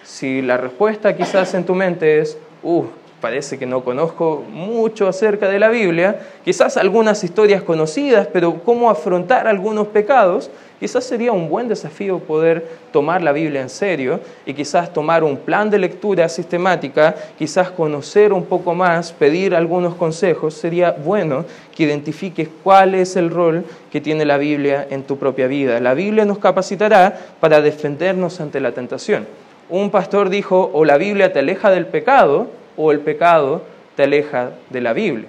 Si 0.04 0.43
la 0.43 0.58
respuesta 0.58 1.17
quizás 1.17 1.56
en 1.56 1.65
tu 1.65 1.73
mente 1.73 2.19
es, 2.19 2.38
uh, 2.62 2.86
parece 3.25 3.57
que 3.57 3.65
no 3.65 3.83
conozco 3.83 4.43
mucho 4.51 5.07
acerca 5.07 5.49
de 5.49 5.57
la 5.57 5.69
Biblia, 5.69 6.19
quizás 6.43 6.77
algunas 6.77 7.23
historias 7.23 7.63
conocidas, 7.63 8.27
pero 8.31 8.61
cómo 8.63 8.88
afrontar 8.88 9.47
algunos 9.47 9.88
pecados, 9.88 10.51
quizás 10.79 11.05
sería 11.05 11.31
un 11.31 11.49
buen 11.49 11.67
desafío 11.67 12.19
poder 12.19 12.67
tomar 12.91 13.23
la 13.23 13.31
Biblia 13.31 13.63
en 13.63 13.71
serio 13.71 14.19
y 14.45 14.53
quizás 14.53 14.93
tomar 14.93 15.23
un 15.23 15.38
plan 15.38 15.71
de 15.71 15.79
lectura 15.79 16.29
sistemática, 16.29 17.15
quizás 17.35 17.71
conocer 17.71 18.31
un 18.31 18.45
poco 18.45 18.75
más, 18.75 19.11
pedir 19.11 19.55
algunos 19.55 19.95
consejos, 19.95 20.53
sería 20.53 20.91
bueno 20.91 21.45
que 21.75 21.85
identifiques 21.85 22.47
cuál 22.63 22.93
es 22.93 23.15
el 23.15 23.31
rol 23.31 23.65
que 23.91 24.01
tiene 24.01 24.23
la 24.23 24.38
Biblia 24.38 24.85
en 24.91 25.01
tu 25.01 25.17
propia 25.17 25.47
vida. 25.47 25.79
La 25.79 25.95
Biblia 25.95 26.25
nos 26.25 26.38
capacitará 26.38 27.19
para 27.39 27.61
defendernos 27.61 28.39
ante 28.39 28.59
la 28.59 28.73
tentación. 28.73 29.25
Un 29.67 29.89
pastor 29.89 30.29
dijo, 30.29 30.69
o 30.71 30.85
la 30.85 30.97
Biblia 30.97 31.33
te 31.33 31.39
aleja 31.39 31.71
del 31.71 31.88
pecado, 31.88 32.49
o 32.77 32.91
el 32.91 32.99
pecado 32.99 33.63
te 33.95 34.03
aleja 34.03 34.51
de 34.69 34.81
la 34.81 34.93
Biblia. 34.93 35.27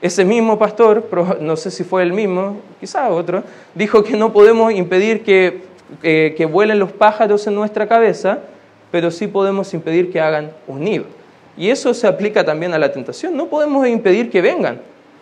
Ese 0.00 0.24
mismo 0.24 0.58
pastor, 0.58 1.08
no 1.40 1.56
sé 1.56 1.70
si 1.70 1.82
fue 1.82 2.02
el 2.02 2.12
mismo, 2.12 2.60
quizá 2.80 3.10
otro, 3.10 3.42
dijo 3.74 4.04
que 4.04 4.16
no 4.16 4.32
podemos 4.32 4.72
impedir 4.72 5.22
que, 5.22 5.62
que 6.02 6.46
vuelen 6.46 6.78
los 6.78 6.92
pájaros 6.92 7.46
en 7.46 7.54
nuestra 7.56 7.88
cabeza, 7.88 8.38
pero 8.90 9.10
sí 9.10 9.26
podemos 9.26 9.74
impedir 9.74 10.12
que 10.12 10.20
hagan 10.20 10.52
un 10.66 10.84
nido. 10.84 11.04
Y 11.56 11.70
eso 11.70 11.92
se 11.92 12.06
aplica 12.06 12.44
también 12.44 12.72
a 12.72 12.78
la 12.78 12.92
tentación. 12.92 13.36
No 13.36 13.46
podemos 13.46 13.86
impedir 13.88 14.30
que 14.30 14.40
vengan, 14.40 14.80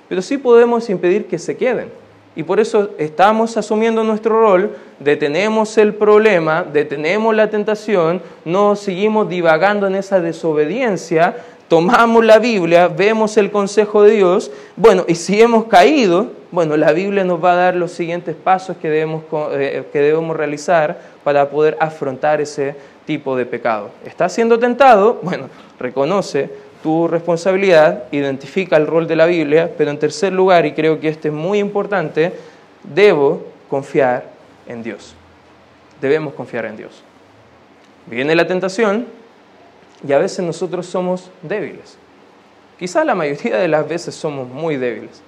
pero 0.09 0.21
sí 0.21 0.37
podemos 0.37 0.91
impedir 0.91 1.27
que 1.27 1.39
se 1.39 1.57
queden. 1.57 1.89
Y 2.37 2.43
por 2.43 2.61
eso 2.61 2.91
estamos 2.99 3.57
asumiendo 3.57 4.05
nuestro 4.05 4.39
rol, 4.39 4.77
detenemos 5.01 5.79
el 5.79 5.95
problema, 5.95 6.67
detenemos 6.71 7.35
la 7.35 7.49
tentación, 7.49 8.21
no 8.45 8.77
seguimos 8.77 9.31
divagando 9.31 9.87
en 9.87 9.95
esa 9.95 10.21
desobediencia, 10.21 11.37
tomamos 11.69 12.25
la 12.25 12.39
Biblia, 12.39 12.89
vemos 12.89 13.37
el 13.37 13.51
consejo 13.51 14.03
de 14.03 14.13
Dios, 14.13 14.51
bueno, 14.77 15.05
y 15.09 15.15
si 15.15 15.41
hemos 15.41 15.65
caído, 15.65 16.31
bueno, 16.51 16.77
la 16.77 16.93
Biblia 16.93 17.25
nos 17.25 17.43
va 17.43 17.53
a 17.53 17.57
dar 17.57 17.77
los 17.77 17.93
siguientes 17.93 18.37
pasos 18.37 18.77
que 18.77 18.89
debemos, 18.89 19.25
eh, 19.53 19.85
que 19.93 19.99
debemos 20.01 20.37
realizar 20.37 21.01
para 21.25 21.51
poder 21.51 21.77
afrontar 21.81 22.41
ese 22.41 22.77
tipo 23.05 23.37
de 23.37 23.47
pecado. 23.47 23.91
¿Estás 24.05 24.33
siendo 24.33 24.59
tentado? 24.59 25.19
Bueno, 25.23 25.49
reconoce 25.79 26.51
tu 26.83 27.09
responsabilidad, 27.09 28.05
identifica 28.13 28.77
el 28.77 28.87
rol 28.87 29.09
de 29.09 29.17
la 29.17 29.27
Biblia, 29.27 29.71
pero 29.77 29.91
en 29.91 29.99
tercer 29.99 30.33
lugar, 30.33 30.67
y 30.67 30.73
creo 30.73 31.01
que 31.01 31.09
este 31.09 31.29
es 31.29 31.35
muy 31.35 31.59
importante, 31.59 32.33
debo 32.85 33.43
confiar 33.69 34.25
en 34.69 34.83
Dios. 34.83 35.15
Debemos 36.01 36.35
confiar 36.35 36.67
en 36.67 36.77
Dios. 36.77 37.03
Viene 38.07 38.37
la 38.37 38.47
tentación 38.47 39.07
y 40.07 40.12
a 40.12 40.19
veces 40.19 40.45
nosotros 40.45 40.87
somos 40.87 41.31
débiles. 41.42 41.99
Quizá 42.79 43.05
la 43.05 43.14
mayoría 43.14 43.57
de 43.57 43.69
las 43.69 43.88
veces 43.88 44.14
somos 44.14 44.49
muy 44.49 44.77
débiles. 44.77 45.23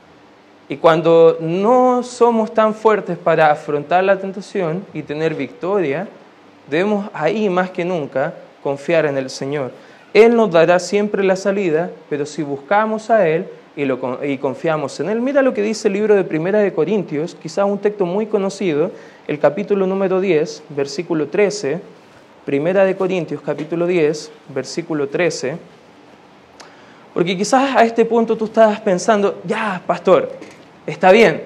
Y 0.69 0.77
cuando 0.77 1.39
no 1.41 2.03
somos 2.03 2.53
tan 2.53 2.75
fuertes 2.75 3.17
para 3.17 3.51
afrontar 3.51 4.05
la 4.05 4.19
tentación 4.19 4.85
y 4.93 5.03
tener 5.03 5.35
victoria, 5.35 6.07
debemos 6.71 7.09
ahí 7.15 7.49
más 7.49 7.71
que 7.71 7.87
nunca 7.87 8.35
confiar 8.63 9.07
en 9.07 9.17
el 9.17 9.31
Señor. 9.31 9.73
Él 10.13 10.37
nos 10.37 10.51
dará 10.51 10.79
siempre 10.79 11.25
la 11.25 11.37
salida, 11.37 11.91
pero 12.11 12.27
si 12.27 12.43
buscamos 12.43 13.09
a 13.09 13.27
Él 13.27 13.47
y, 13.77 13.87
lo, 13.87 14.19
y 14.23 14.37
confiamos 14.37 15.01
en 15.01 15.09
Él, 15.09 15.21
mira 15.23 15.41
lo 15.41 15.55
que 15.55 15.63
dice 15.63 15.89
el 15.89 15.95
libro 15.95 16.15
de 16.15 16.25
Primera 16.25 16.59
de 16.59 16.75
Corintios, 16.75 17.35
quizás 17.41 17.65
un 17.65 17.79
texto 17.79 18.05
muy 18.05 18.27
conocido, 18.27 18.91
el 19.27 19.39
capítulo 19.39 19.87
número 19.87 20.21
10, 20.21 20.65
versículo 20.71 21.29
13, 21.29 21.81
Primera 22.49 22.87
de 22.87 22.97
Corintios, 22.97 23.43
capítulo 23.43 23.87
10, 23.87 24.31
versículo 24.55 25.07
13, 25.07 25.59
porque 27.13 27.37
quizás 27.37 27.77
a 27.77 27.85
este 27.85 28.07
punto 28.07 28.39
tú 28.39 28.47
estabas 28.47 28.81
pensando, 28.81 29.43
ya, 29.45 29.83
pastor, 29.87 30.33
está 30.87 31.13
bien, 31.13 31.43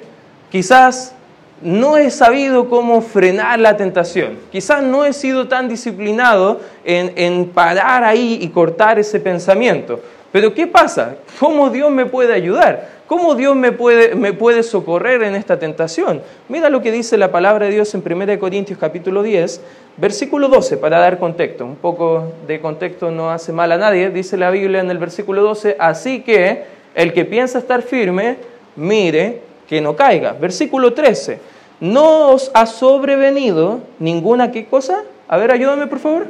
quizás 0.48 1.12
no 1.60 1.96
he 1.96 2.08
sabido 2.08 2.68
cómo 2.68 3.00
frenar 3.00 3.58
la 3.58 3.76
tentación. 3.76 4.38
Quizás 4.52 4.80
no 4.84 5.04
he 5.04 5.12
sido 5.12 5.48
tan 5.48 5.68
disciplinado 5.68 6.60
en, 6.84 7.48
parar 7.48 8.04
ahí 8.04 8.38
y 8.40 8.46
cortar 8.50 9.00
ese 9.00 9.18
pensamiento. 9.18 9.98
Pero 10.32 10.54
¿qué 10.54 10.66
pasa? 10.66 11.16
¿Cómo 11.38 11.68
Dios 11.68 11.90
me 11.90 12.06
puede 12.06 12.32
ayudar? 12.32 12.88
¿Cómo 13.06 13.34
Dios 13.34 13.54
me 13.54 13.72
puede, 13.72 14.14
me 14.14 14.32
puede 14.32 14.62
socorrer 14.62 15.22
en 15.22 15.34
esta 15.34 15.58
tentación? 15.58 16.22
Mira 16.48 16.70
lo 16.70 16.80
que 16.80 16.90
dice 16.90 17.18
la 17.18 17.30
palabra 17.30 17.66
de 17.66 17.72
Dios 17.72 17.94
en 17.94 18.02
1 18.04 18.38
Corintios 18.38 18.78
capítulo 18.78 19.22
10, 19.22 19.60
versículo 19.98 20.48
12, 20.48 20.78
para 20.78 20.98
dar 20.98 21.18
contexto. 21.18 21.66
Un 21.66 21.76
poco 21.76 22.32
de 22.46 22.60
contexto 22.62 23.10
no 23.10 23.30
hace 23.30 23.52
mal 23.52 23.70
a 23.72 23.76
nadie. 23.76 24.08
Dice 24.08 24.38
la 24.38 24.50
Biblia 24.50 24.80
en 24.80 24.90
el 24.90 24.96
versículo 24.96 25.42
12, 25.42 25.76
así 25.78 26.22
que 26.22 26.64
el 26.94 27.12
que 27.12 27.26
piensa 27.26 27.58
estar 27.58 27.82
firme, 27.82 28.38
mire 28.76 29.42
que 29.68 29.82
no 29.82 29.94
caiga. 29.94 30.32
Versículo 30.32 30.94
13, 30.94 31.38
no 31.80 32.30
os 32.30 32.50
ha 32.54 32.64
sobrevenido 32.64 33.80
ninguna 33.98 34.50
qué 34.50 34.64
cosa. 34.64 35.02
A 35.28 35.36
ver, 35.36 35.50
ayúdame 35.50 35.86
por 35.86 35.98
favor. 35.98 36.26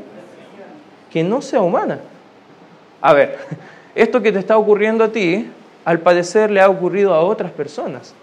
Que 1.12 1.22
no 1.22 1.40
sea 1.42 1.60
humana. 1.60 2.00
A 3.00 3.12
ver, 3.12 3.38
esto 3.94 4.22
que 4.22 4.32
te 4.32 4.38
está 4.38 4.56
ocurriendo 4.56 5.04
a 5.04 5.08
ti, 5.08 5.50
al 5.84 6.00
parecer 6.00 6.50
le 6.50 6.60
ha 6.60 6.68
ocurrido 6.68 7.12
a 7.14 7.20
otras 7.20 7.50
personas. 7.50 8.14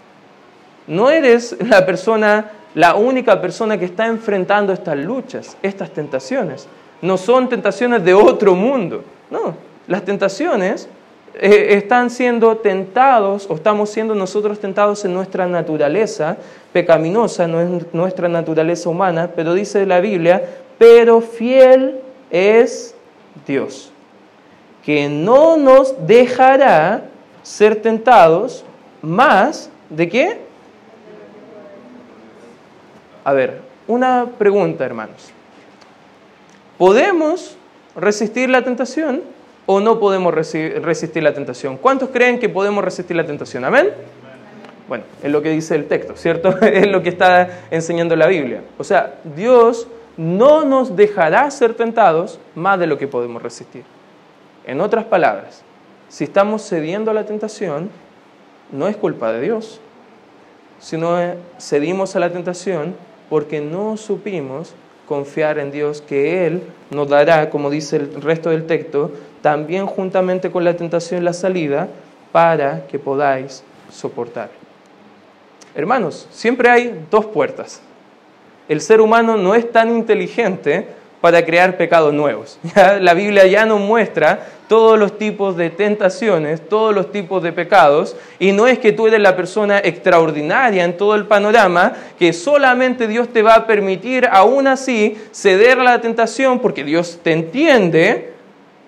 No 0.86 1.10
eres 1.10 1.56
la 1.68 1.84
persona, 1.86 2.50
la 2.74 2.94
única 2.94 3.40
persona 3.40 3.78
que 3.78 3.84
está 3.84 4.06
enfrentando 4.06 4.72
estas 4.72 4.96
luchas, 4.96 5.56
estas 5.62 5.90
tentaciones. 5.90 6.66
No 7.02 7.16
son 7.16 7.48
tentaciones 7.48 8.04
de 8.04 8.14
otro 8.14 8.54
mundo. 8.54 9.04
No, 9.30 9.54
las 9.86 10.04
tentaciones 10.04 10.88
eh, 11.34 11.76
están 11.76 12.10
siendo 12.10 12.56
tentados 12.56 13.46
o 13.48 13.54
estamos 13.54 13.90
siendo 13.90 14.14
nosotros 14.14 14.58
tentados 14.58 15.04
en 15.04 15.14
nuestra 15.14 15.46
naturaleza 15.46 16.36
pecaminosa, 16.72 17.46
nuestra 17.46 18.28
naturaleza 18.28 18.88
humana, 18.88 19.30
pero 19.34 19.54
dice 19.54 19.86
la 19.86 20.00
Biblia, 20.00 20.42
pero 20.76 21.20
fiel 21.20 22.00
es 22.30 22.94
Dios, 23.46 23.89
que 24.84 25.08
no 25.08 25.56
nos 25.56 26.06
dejará 26.06 27.04
ser 27.42 27.76
tentados 27.76 28.64
más 29.02 29.70
de 29.88 30.08
qué? 30.08 30.40
A 33.24 33.32
ver, 33.32 33.60
una 33.86 34.26
pregunta, 34.38 34.84
hermanos. 34.84 35.30
¿Podemos 36.78 37.56
resistir 37.94 38.48
la 38.48 38.62
tentación? 38.62 39.22
o 39.72 39.78
no 39.78 40.00
podemos 40.00 40.34
resistir 40.34 41.22
la 41.22 41.32
tentación. 41.32 41.76
¿Cuántos 41.76 42.08
creen 42.08 42.40
que 42.40 42.48
podemos 42.48 42.82
resistir 42.82 43.16
la 43.16 43.24
tentación? 43.24 43.64
Amén. 43.64 43.90
Bueno, 44.88 45.04
es 45.22 45.30
lo 45.30 45.40
que 45.42 45.50
dice 45.50 45.76
el 45.76 45.86
texto, 45.86 46.16
¿cierto? 46.16 46.58
Es 46.60 46.88
lo 46.88 47.04
que 47.04 47.10
está 47.10 47.60
enseñando 47.70 48.16
la 48.16 48.26
Biblia. 48.26 48.62
O 48.78 48.82
sea, 48.82 49.14
Dios 49.36 49.86
no 50.16 50.64
nos 50.64 50.96
dejará 50.96 51.48
ser 51.52 51.74
tentados 51.74 52.40
más 52.56 52.80
de 52.80 52.88
lo 52.88 52.98
que 52.98 53.06
podemos 53.06 53.40
resistir. 53.40 53.84
En 54.70 54.80
otras 54.80 55.04
palabras, 55.06 55.64
si 56.08 56.22
estamos 56.22 56.62
cediendo 56.62 57.10
a 57.10 57.14
la 57.14 57.26
tentación, 57.26 57.90
no 58.70 58.86
es 58.86 58.96
culpa 58.96 59.32
de 59.32 59.40
Dios, 59.40 59.80
sino 60.78 61.16
cedimos 61.58 62.14
a 62.14 62.20
la 62.20 62.30
tentación 62.30 62.94
porque 63.28 63.60
no 63.60 63.96
supimos 63.96 64.76
confiar 65.08 65.58
en 65.58 65.72
Dios 65.72 66.02
que 66.02 66.46
Él 66.46 66.62
nos 66.90 67.08
dará, 67.08 67.50
como 67.50 67.68
dice 67.68 67.96
el 67.96 68.22
resto 68.22 68.50
del 68.50 68.68
texto, 68.68 69.10
también 69.42 69.86
juntamente 69.86 70.52
con 70.52 70.62
la 70.62 70.76
tentación 70.76 71.24
la 71.24 71.32
salida 71.32 71.88
para 72.30 72.86
que 72.86 73.00
podáis 73.00 73.64
soportar. 73.90 74.50
Hermanos, 75.74 76.28
siempre 76.30 76.70
hay 76.70 77.06
dos 77.10 77.26
puertas. 77.26 77.80
El 78.68 78.80
ser 78.80 79.00
humano 79.00 79.36
no 79.36 79.56
es 79.56 79.72
tan 79.72 79.90
inteligente 79.90 80.86
para 81.20 81.44
crear 81.44 81.76
pecados 81.76 82.12
nuevos. 82.14 82.58
La 83.00 83.14
Biblia 83.14 83.46
ya 83.46 83.66
nos 83.66 83.80
muestra 83.80 84.46
todos 84.68 84.98
los 84.98 85.18
tipos 85.18 85.56
de 85.56 85.70
tentaciones, 85.70 86.60
todos 86.68 86.94
los 86.94 87.10
tipos 87.10 87.42
de 87.42 87.52
pecados, 87.52 88.16
y 88.38 88.52
no 88.52 88.68
es 88.68 88.78
que 88.78 88.92
tú 88.92 89.08
eres 89.08 89.20
la 89.20 89.34
persona 89.34 89.80
extraordinaria 89.80 90.84
en 90.84 90.96
todo 90.96 91.16
el 91.16 91.26
panorama, 91.26 91.94
que 92.18 92.32
solamente 92.32 93.08
Dios 93.08 93.28
te 93.28 93.42
va 93.42 93.54
a 93.54 93.66
permitir 93.66 94.28
aún 94.30 94.68
así 94.68 95.20
ceder 95.32 95.80
a 95.80 95.84
la 95.84 96.00
tentación 96.00 96.60
porque 96.60 96.84
Dios 96.84 97.18
te 97.22 97.32
entiende. 97.32 98.32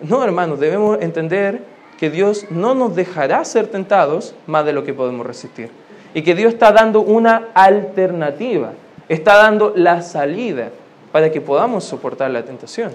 No, 0.01 0.23
hermanos, 0.23 0.61
debemos 0.61 1.03
entender 1.03 1.63
que 1.99 2.11
Dios 2.11 2.47
no 2.51 2.75
nos 2.75 2.95
dejará 2.95 3.45
ser 3.45 3.67
tentados 3.67 4.37
más 4.47 4.65
de 4.65 4.73
lo 4.73 4.85
que 4.85 4.95
podemos 4.95 5.27
resistir. 5.27 5.71
Y 6.15 6.23
que 6.23 6.37
Dios 6.37 6.53
está 6.53 6.71
dando 6.71 7.01
una 7.01 7.49
alternativa, 7.55 8.73
está 9.09 9.37
dando 9.37 9.73
la 9.75 10.03
salida 10.03 10.71
para 11.13 11.31
que 11.31 11.41
podamos 11.41 11.85
soportar 11.85 12.31
la 12.31 12.45
tentación. 12.45 12.93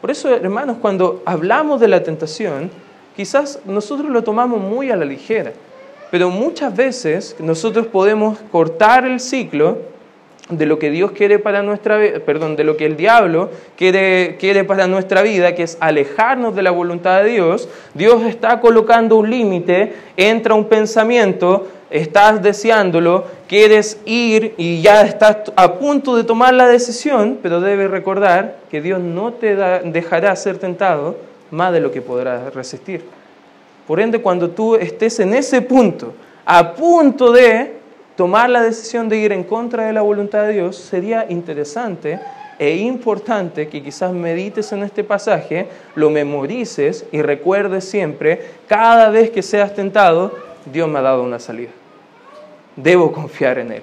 Por 0.00 0.10
eso, 0.10 0.28
hermanos, 0.34 0.78
cuando 0.82 1.22
hablamos 1.24 1.80
de 1.80 1.88
la 1.88 2.02
tentación, 2.02 2.70
quizás 3.14 3.60
nosotros 3.64 4.10
lo 4.10 4.24
tomamos 4.24 4.60
muy 4.60 4.90
a 4.90 4.96
la 4.96 5.04
ligera, 5.04 5.52
pero 6.10 6.28
muchas 6.28 6.74
veces 6.74 7.36
nosotros 7.38 7.86
podemos 7.86 8.38
cortar 8.50 9.06
el 9.06 9.20
ciclo 9.20 9.91
de 10.58 10.66
lo 10.66 10.78
que 10.78 10.90
Dios 10.90 11.12
quiere 11.12 11.38
para 11.38 11.62
nuestra 11.62 11.98
perdón, 12.24 12.56
de 12.56 12.64
lo 12.64 12.76
que 12.76 12.86
el 12.86 12.96
diablo 12.96 13.50
quiere, 13.76 14.36
quiere 14.38 14.64
para 14.64 14.86
nuestra 14.86 15.22
vida, 15.22 15.54
que 15.54 15.62
es 15.64 15.76
alejarnos 15.80 16.54
de 16.54 16.62
la 16.62 16.70
voluntad 16.70 17.22
de 17.22 17.30
Dios, 17.30 17.68
Dios 17.94 18.22
está 18.22 18.60
colocando 18.60 19.16
un 19.16 19.30
límite, 19.30 19.94
entra 20.16 20.54
un 20.54 20.66
pensamiento, 20.66 21.68
estás 21.90 22.42
deseándolo, 22.42 23.24
quieres 23.48 23.98
ir 24.04 24.54
y 24.56 24.80
ya 24.82 25.02
estás 25.02 25.52
a 25.56 25.74
punto 25.74 26.16
de 26.16 26.24
tomar 26.24 26.54
la 26.54 26.68
decisión, 26.68 27.38
pero 27.42 27.60
debes 27.60 27.90
recordar 27.90 28.56
que 28.70 28.80
Dios 28.80 29.00
no 29.00 29.32
te 29.32 29.56
dejará 29.56 30.34
ser 30.36 30.58
tentado 30.58 31.16
más 31.50 31.72
de 31.72 31.80
lo 31.80 31.92
que 31.92 32.00
podrás 32.00 32.54
resistir. 32.54 33.02
Por 33.86 34.00
ende, 34.00 34.20
cuando 34.20 34.50
tú 34.50 34.76
estés 34.76 35.20
en 35.20 35.34
ese 35.34 35.60
punto, 35.60 36.14
a 36.44 36.72
punto 36.74 37.32
de 37.32 37.81
tomar 38.16 38.50
la 38.50 38.62
decisión 38.62 39.08
de 39.08 39.18
ir 39.18 39.32
en 39.32 39.44
contra 39.44 39.86
de 39.86 39.92
la 39.92 40.02
voluntad 40.02 40.46
de 40.46 40.54
Dios, 40.54 40.76
sería 40.76 41.26
interesante 41.28 42.18
e 42.58 42.76
importante 42.76 43.68
que 43.68 43.82
quizás 43.82 44.12
medites 44.12 44.72
en 44.72 44.82
este 44.82 45.02
pasaje, 45.02 45.66
lo 45.94 46.10
memorices 46.10 47.04
y 47.10 47.22
recuerdes 47.22 47.84
siempre, 47.84 48.40
cada 48.68 49.10
vez 49.10 49.30
que 49.30 49.42
seas 49.42 49.74
tentado, 49.74 50.32
Dios 50.72 50.88
me 50.88 50.98
ha 50.98 51.02
dado 51.02 51.22
una 51.22 51.38
salida. 51.38 51.70
Debo 52.76 53.12
confiar 53.12 53.58
en 53.58 53.72
Él. 53.72 53.82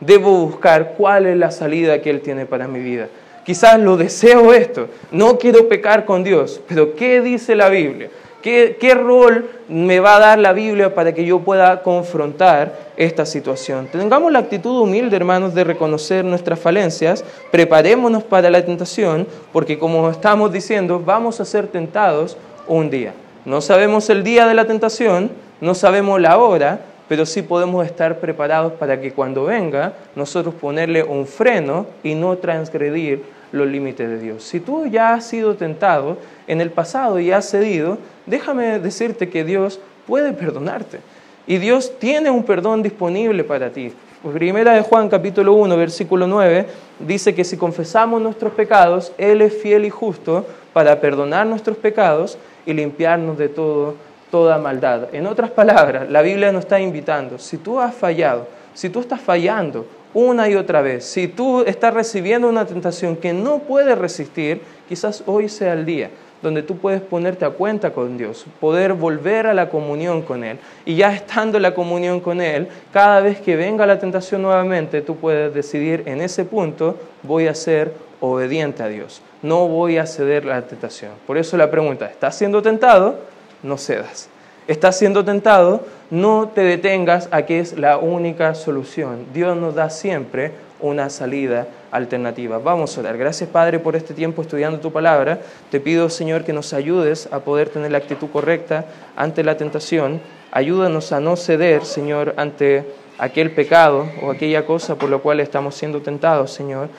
Debo 0.00 0.46
buscar 0.46 0.94
cuál 0.96 1.26
es 1.26 1.36
la 1.36 1.50
salida 1.50 2.00
que 2.02 2.10
Él 2.10 2.20
tiene 2.20 2.46
para 2.46 2.68
mi 2.68 2.80
vida. 2.80 3.08
Quizás 3.44 3.80
lo 3.80 3.96
deseo 3.96 4.52
esto, 4.52 4.88
no 5.10 5.38
quiero 5.38 5.68
pecar 5.68 6.04
con 6.04 6.22
Dios, 6.22 6.60
pero 6.68 6.94
¿qué 6.94 7.22
dice 7.22 7.56
la 7.56 7.70
Biblia? 7.70 8.10
¿Qué, 8.42 8.76
¿Qué, 8.80 8.94
rol 8.94 9.50
me 9.68 9.98
va 9.98 10.16
a 10.16 10.20
dar 10.20 10.38
la 10.38 10.52
Biblia 10.52 10.94
para 10.94 11.12
que 11.12 11.24
yo 11.24 11.40
pueda 11.40 11.82
confrontar 11.82 12.72
esta 12.96 13.26
situación? 13.26 13.88
Tengamos 13.90 14.30
la 14.30 14.38
actitud 14.38 14.80
humilde, 14.80 15.16
hermanos, 15.16 15.54
de 15.54 15.64
reconocer 15.64 16.24
nuestras 16.24 16.60
falencias, 16.60 17.24
preparémonos 17.50 18.22
para 18.22 18.48
la 18.48 18.64
tentación, 18.64 19.26
porque 19.52 19.78
como 19.78 20.08
estamos 20.08 20.52
diciendo, 20.52 21.02
vamos 21.04 21.40
a 21.40 21.44
ser 21.44 21.66
tentados 21.66 22.36
un 22.68 22.90
día. 22.90 23.12
No 23.44 23.60
sabemos 23.60 24.08
el 24.10 24.22
día 24.22 24.46
de 24.46 24.54
la 24.54 24.66
tentación, 24.66 25.30
no 25.60 25.74
sabemos 25.74 26.20
la 26.20 26.38
hora, 26.38 26.80
pero 27.08 27.26
sí 27.26 27.42
podemos 27.42 27.84
estar 27.86 28.20
preparados 28.20 28.74
para 28.74 29.00
que 29.00 29.12
cuando 29.12 29.46
venga 29.46 29.94
nosotros 30.14 30.54
ponerle 30.54 31.02
un 31.02 31.26
freno 31.26 31.86
y 32.02 32.14
no 32.14 32.36
transgredir 32.36 33.24
los 33.52 33.66
límites 33.66 34.08
de 34.08 34.18
Dios. 34.18 34.42
Si 34.44 34.60
tú 34.60 34.86
ya 34.86 35.14
has 35.14 35.26
sido 35.26 35.54
tentado 35.56 36.18
en 36.46 36.60
el 36.60 36.70
pasado 36.70 37.18
y 37.18 37.32
has 37.32 37.48
cedido, 37.50 37.98
déjame 38.26 38.78
decirte 38.78 39.28
que 39.28 39.44
Dios 39.44 39.80
puede 40.06 40.32
perdonarte. 40.32 41.00
Y 41.46 41.58
Dios 41.58 41.98
tiene 41.98 42.30
un 42.30 42.44
perdón 42.44 42.82
disponible 42.82 43.44
para 43.44 43.70
ti. 43.70 43.92
Primera 44.32 44.72
de 44.72 44.82
Juan 44.82 45.08
capítulo 45.08 45.54
1, 45.54 45.76
versículo 45.76 46.26
9, 46.26 46.66
dice 46.98 47.34
que 47.34 47.44
si 47.44 47.56
confesamos 47.56 48.20
nuestros 48.20 48.52
pecados, 48.52 49.12
Él 49.16 49.40
es 49.42 49.54
fiel 49.54 49.84
y 49.84 49.90
justo 49.90 50.44
para 50.72 51.00
perdonar 51.00 51.46
nuestros 51.46 51.76
pecados 51.76 52.36
y 52.66 52.72
limpiarnos 52.72 53.38
de 53.38 53.48
todo 53.48 53.94
toda 54.30 54.58
maldad. 54.58 55.08
En 55.14 55.26
otras 55.26 55.50
palabras, 55.50 56.08
la 56.10 56.22
Biblia 56.22 56.52
nos 56.52 56.64
está 56.64 56.80
invitando, 56.80 57.38
si 57.38 57.56
tú 57.56 57.80
has 57.80 57.94
fallado, 57.94 58.46
si 58.74 58.88
tú 58.88 59.00
estás 59.00 59.20
fallando 59.20 59.86
una 60.14 60.48
y 60.48 60.54
otra 60.54 60.82
vez, 60.82 61.04
si 61.04 61.28
tú 61.28 61.62
estás 61.62 61.92
recibiendo 61.94 62.48
una 62.48 62.66
tentación 62.66 63.16
que 63.16 63.32
no 63.32 63.60
puedes 63.60 63.96
resistir, 63.98 64.60
quizás 64.88 65.22
hoy 65.26 65.48
sea 65.48 65.74
el 65.74 65.84
día 65.84 66.10
donde 66.40 66.62
tú 66.62 66.76
puedes 66.76 67.00
ponerte 67.00 67.44
a 67.44 67.50
cuenta 67.50 67.92
con 67.92 68.16
Dios, 68.16 68.46
poder 68.60 68.92
volver 68.92 69.48
a 69.48 69.54
la 69.54 69.68
comunión 69.68 70.22
con 70.22 70.44
Él. 70.44 70.58
Y 70.84 70.94
ya 70.94 71.12
estando 71.12 71.58
en 71.58 71.62
la 71.62 71.74
comunión 71.74 72.20
con 72.20 72.40
Él, 72.40 72.68
cada 72.92 73.20
vez 73.20 73.40
que 73.40 73.56
venga 73.56 73.86
la 73.86 73.98
tentación 73.98 74.42
nuevamente, 74.42 75.02
tú 75.02 75.16
puedes 75.16 75.52
decidir 75.52 76.04
en 76.06 76.20
ese 76.20 76.44
punto, 76.44 76.96
voy 77.24 77.48
a 77.48 77.54
ser 77.54 77.92
obediente 78.20 78.84
a 78.84 78.88
Dios, 78.88 79.20
no 79.42 79.66
voy 79.66 79.98
a 79.98 80.06
ceder 80.06 80.44
a 80.44 80.60
la 80.60 80.62
tentación. 80.62 81.10
Por 81.26 81.38
eso 81.38 81.56
la 81.56 81.70
pregunta, 81.70 82.06
¿estás 82.06 82.36
siendo 82.38 82.62
tentado? 82.62 83.16
no 83.62 83.76
cedas. 83.76 84.28
Estás 84.68 84.98
siendo 84.98 85.24
tentado, 85.24 85.80
no 86.10 86.50
te 86.54 86.60
detengas 86.60 87.30
a 87.30 87.46
que 87.46 87.58
es 87.58 87.78
la 87.78 87.96
única 87.96 88.54
solución. 88.54 89.24
Dios 89.32 89.56
nos 89.56 89.74
da 89.74 89.88
siempre 89.88 90.52
una 90.78 91.08
salida 91.08 91.66
alternativa. 91.90 92.58
Vamos 92.58 92.94
a 92.94 93.00
orar. 93.00 93.16
Gracias 93.16 93.48
Padre 93.48 93.78
por 93.78 93.96
este 93.96 94.12
tiempo 94.12 94.42
estudiando 94.42 94.78
tu 94.78 94.92
palabra. 94.92 95.40
Te 95.70 95.80
pido 95.80 96.10
Señor 96.10 96.44
que 96.44 96.52
nos 96.52 96.74
ayudes 96.74 97.30
a 97.32 97.38
poder 97.40 97.70
tener 97.70 97.90
la 97.90 97.96
actitud 97.96 98.28
correcta 98.30 98.84
ante 99.16 99.42
la 99.42 99.56
tentación. 99.56 100.20
Ayúdanos 100.52 101.12
a 101.12 101.20
no 101.20 101.36
ceder, 101.36 101.86
Señor, 101.86 102.34
ante 102.36 102.84
aquel 103.16 103.52
pecado 103.52 104.06
o 104.22 104.30
aquella 104.30 104.66
cosa 104.66 104.96
por 104.96 105.08
lo 105.08 105.22
cual 105.22 105.40
estamos 105.40 105.76
siendo 105.76 106.02
tentados, 106.02 106.52
Señor 106.52 106.90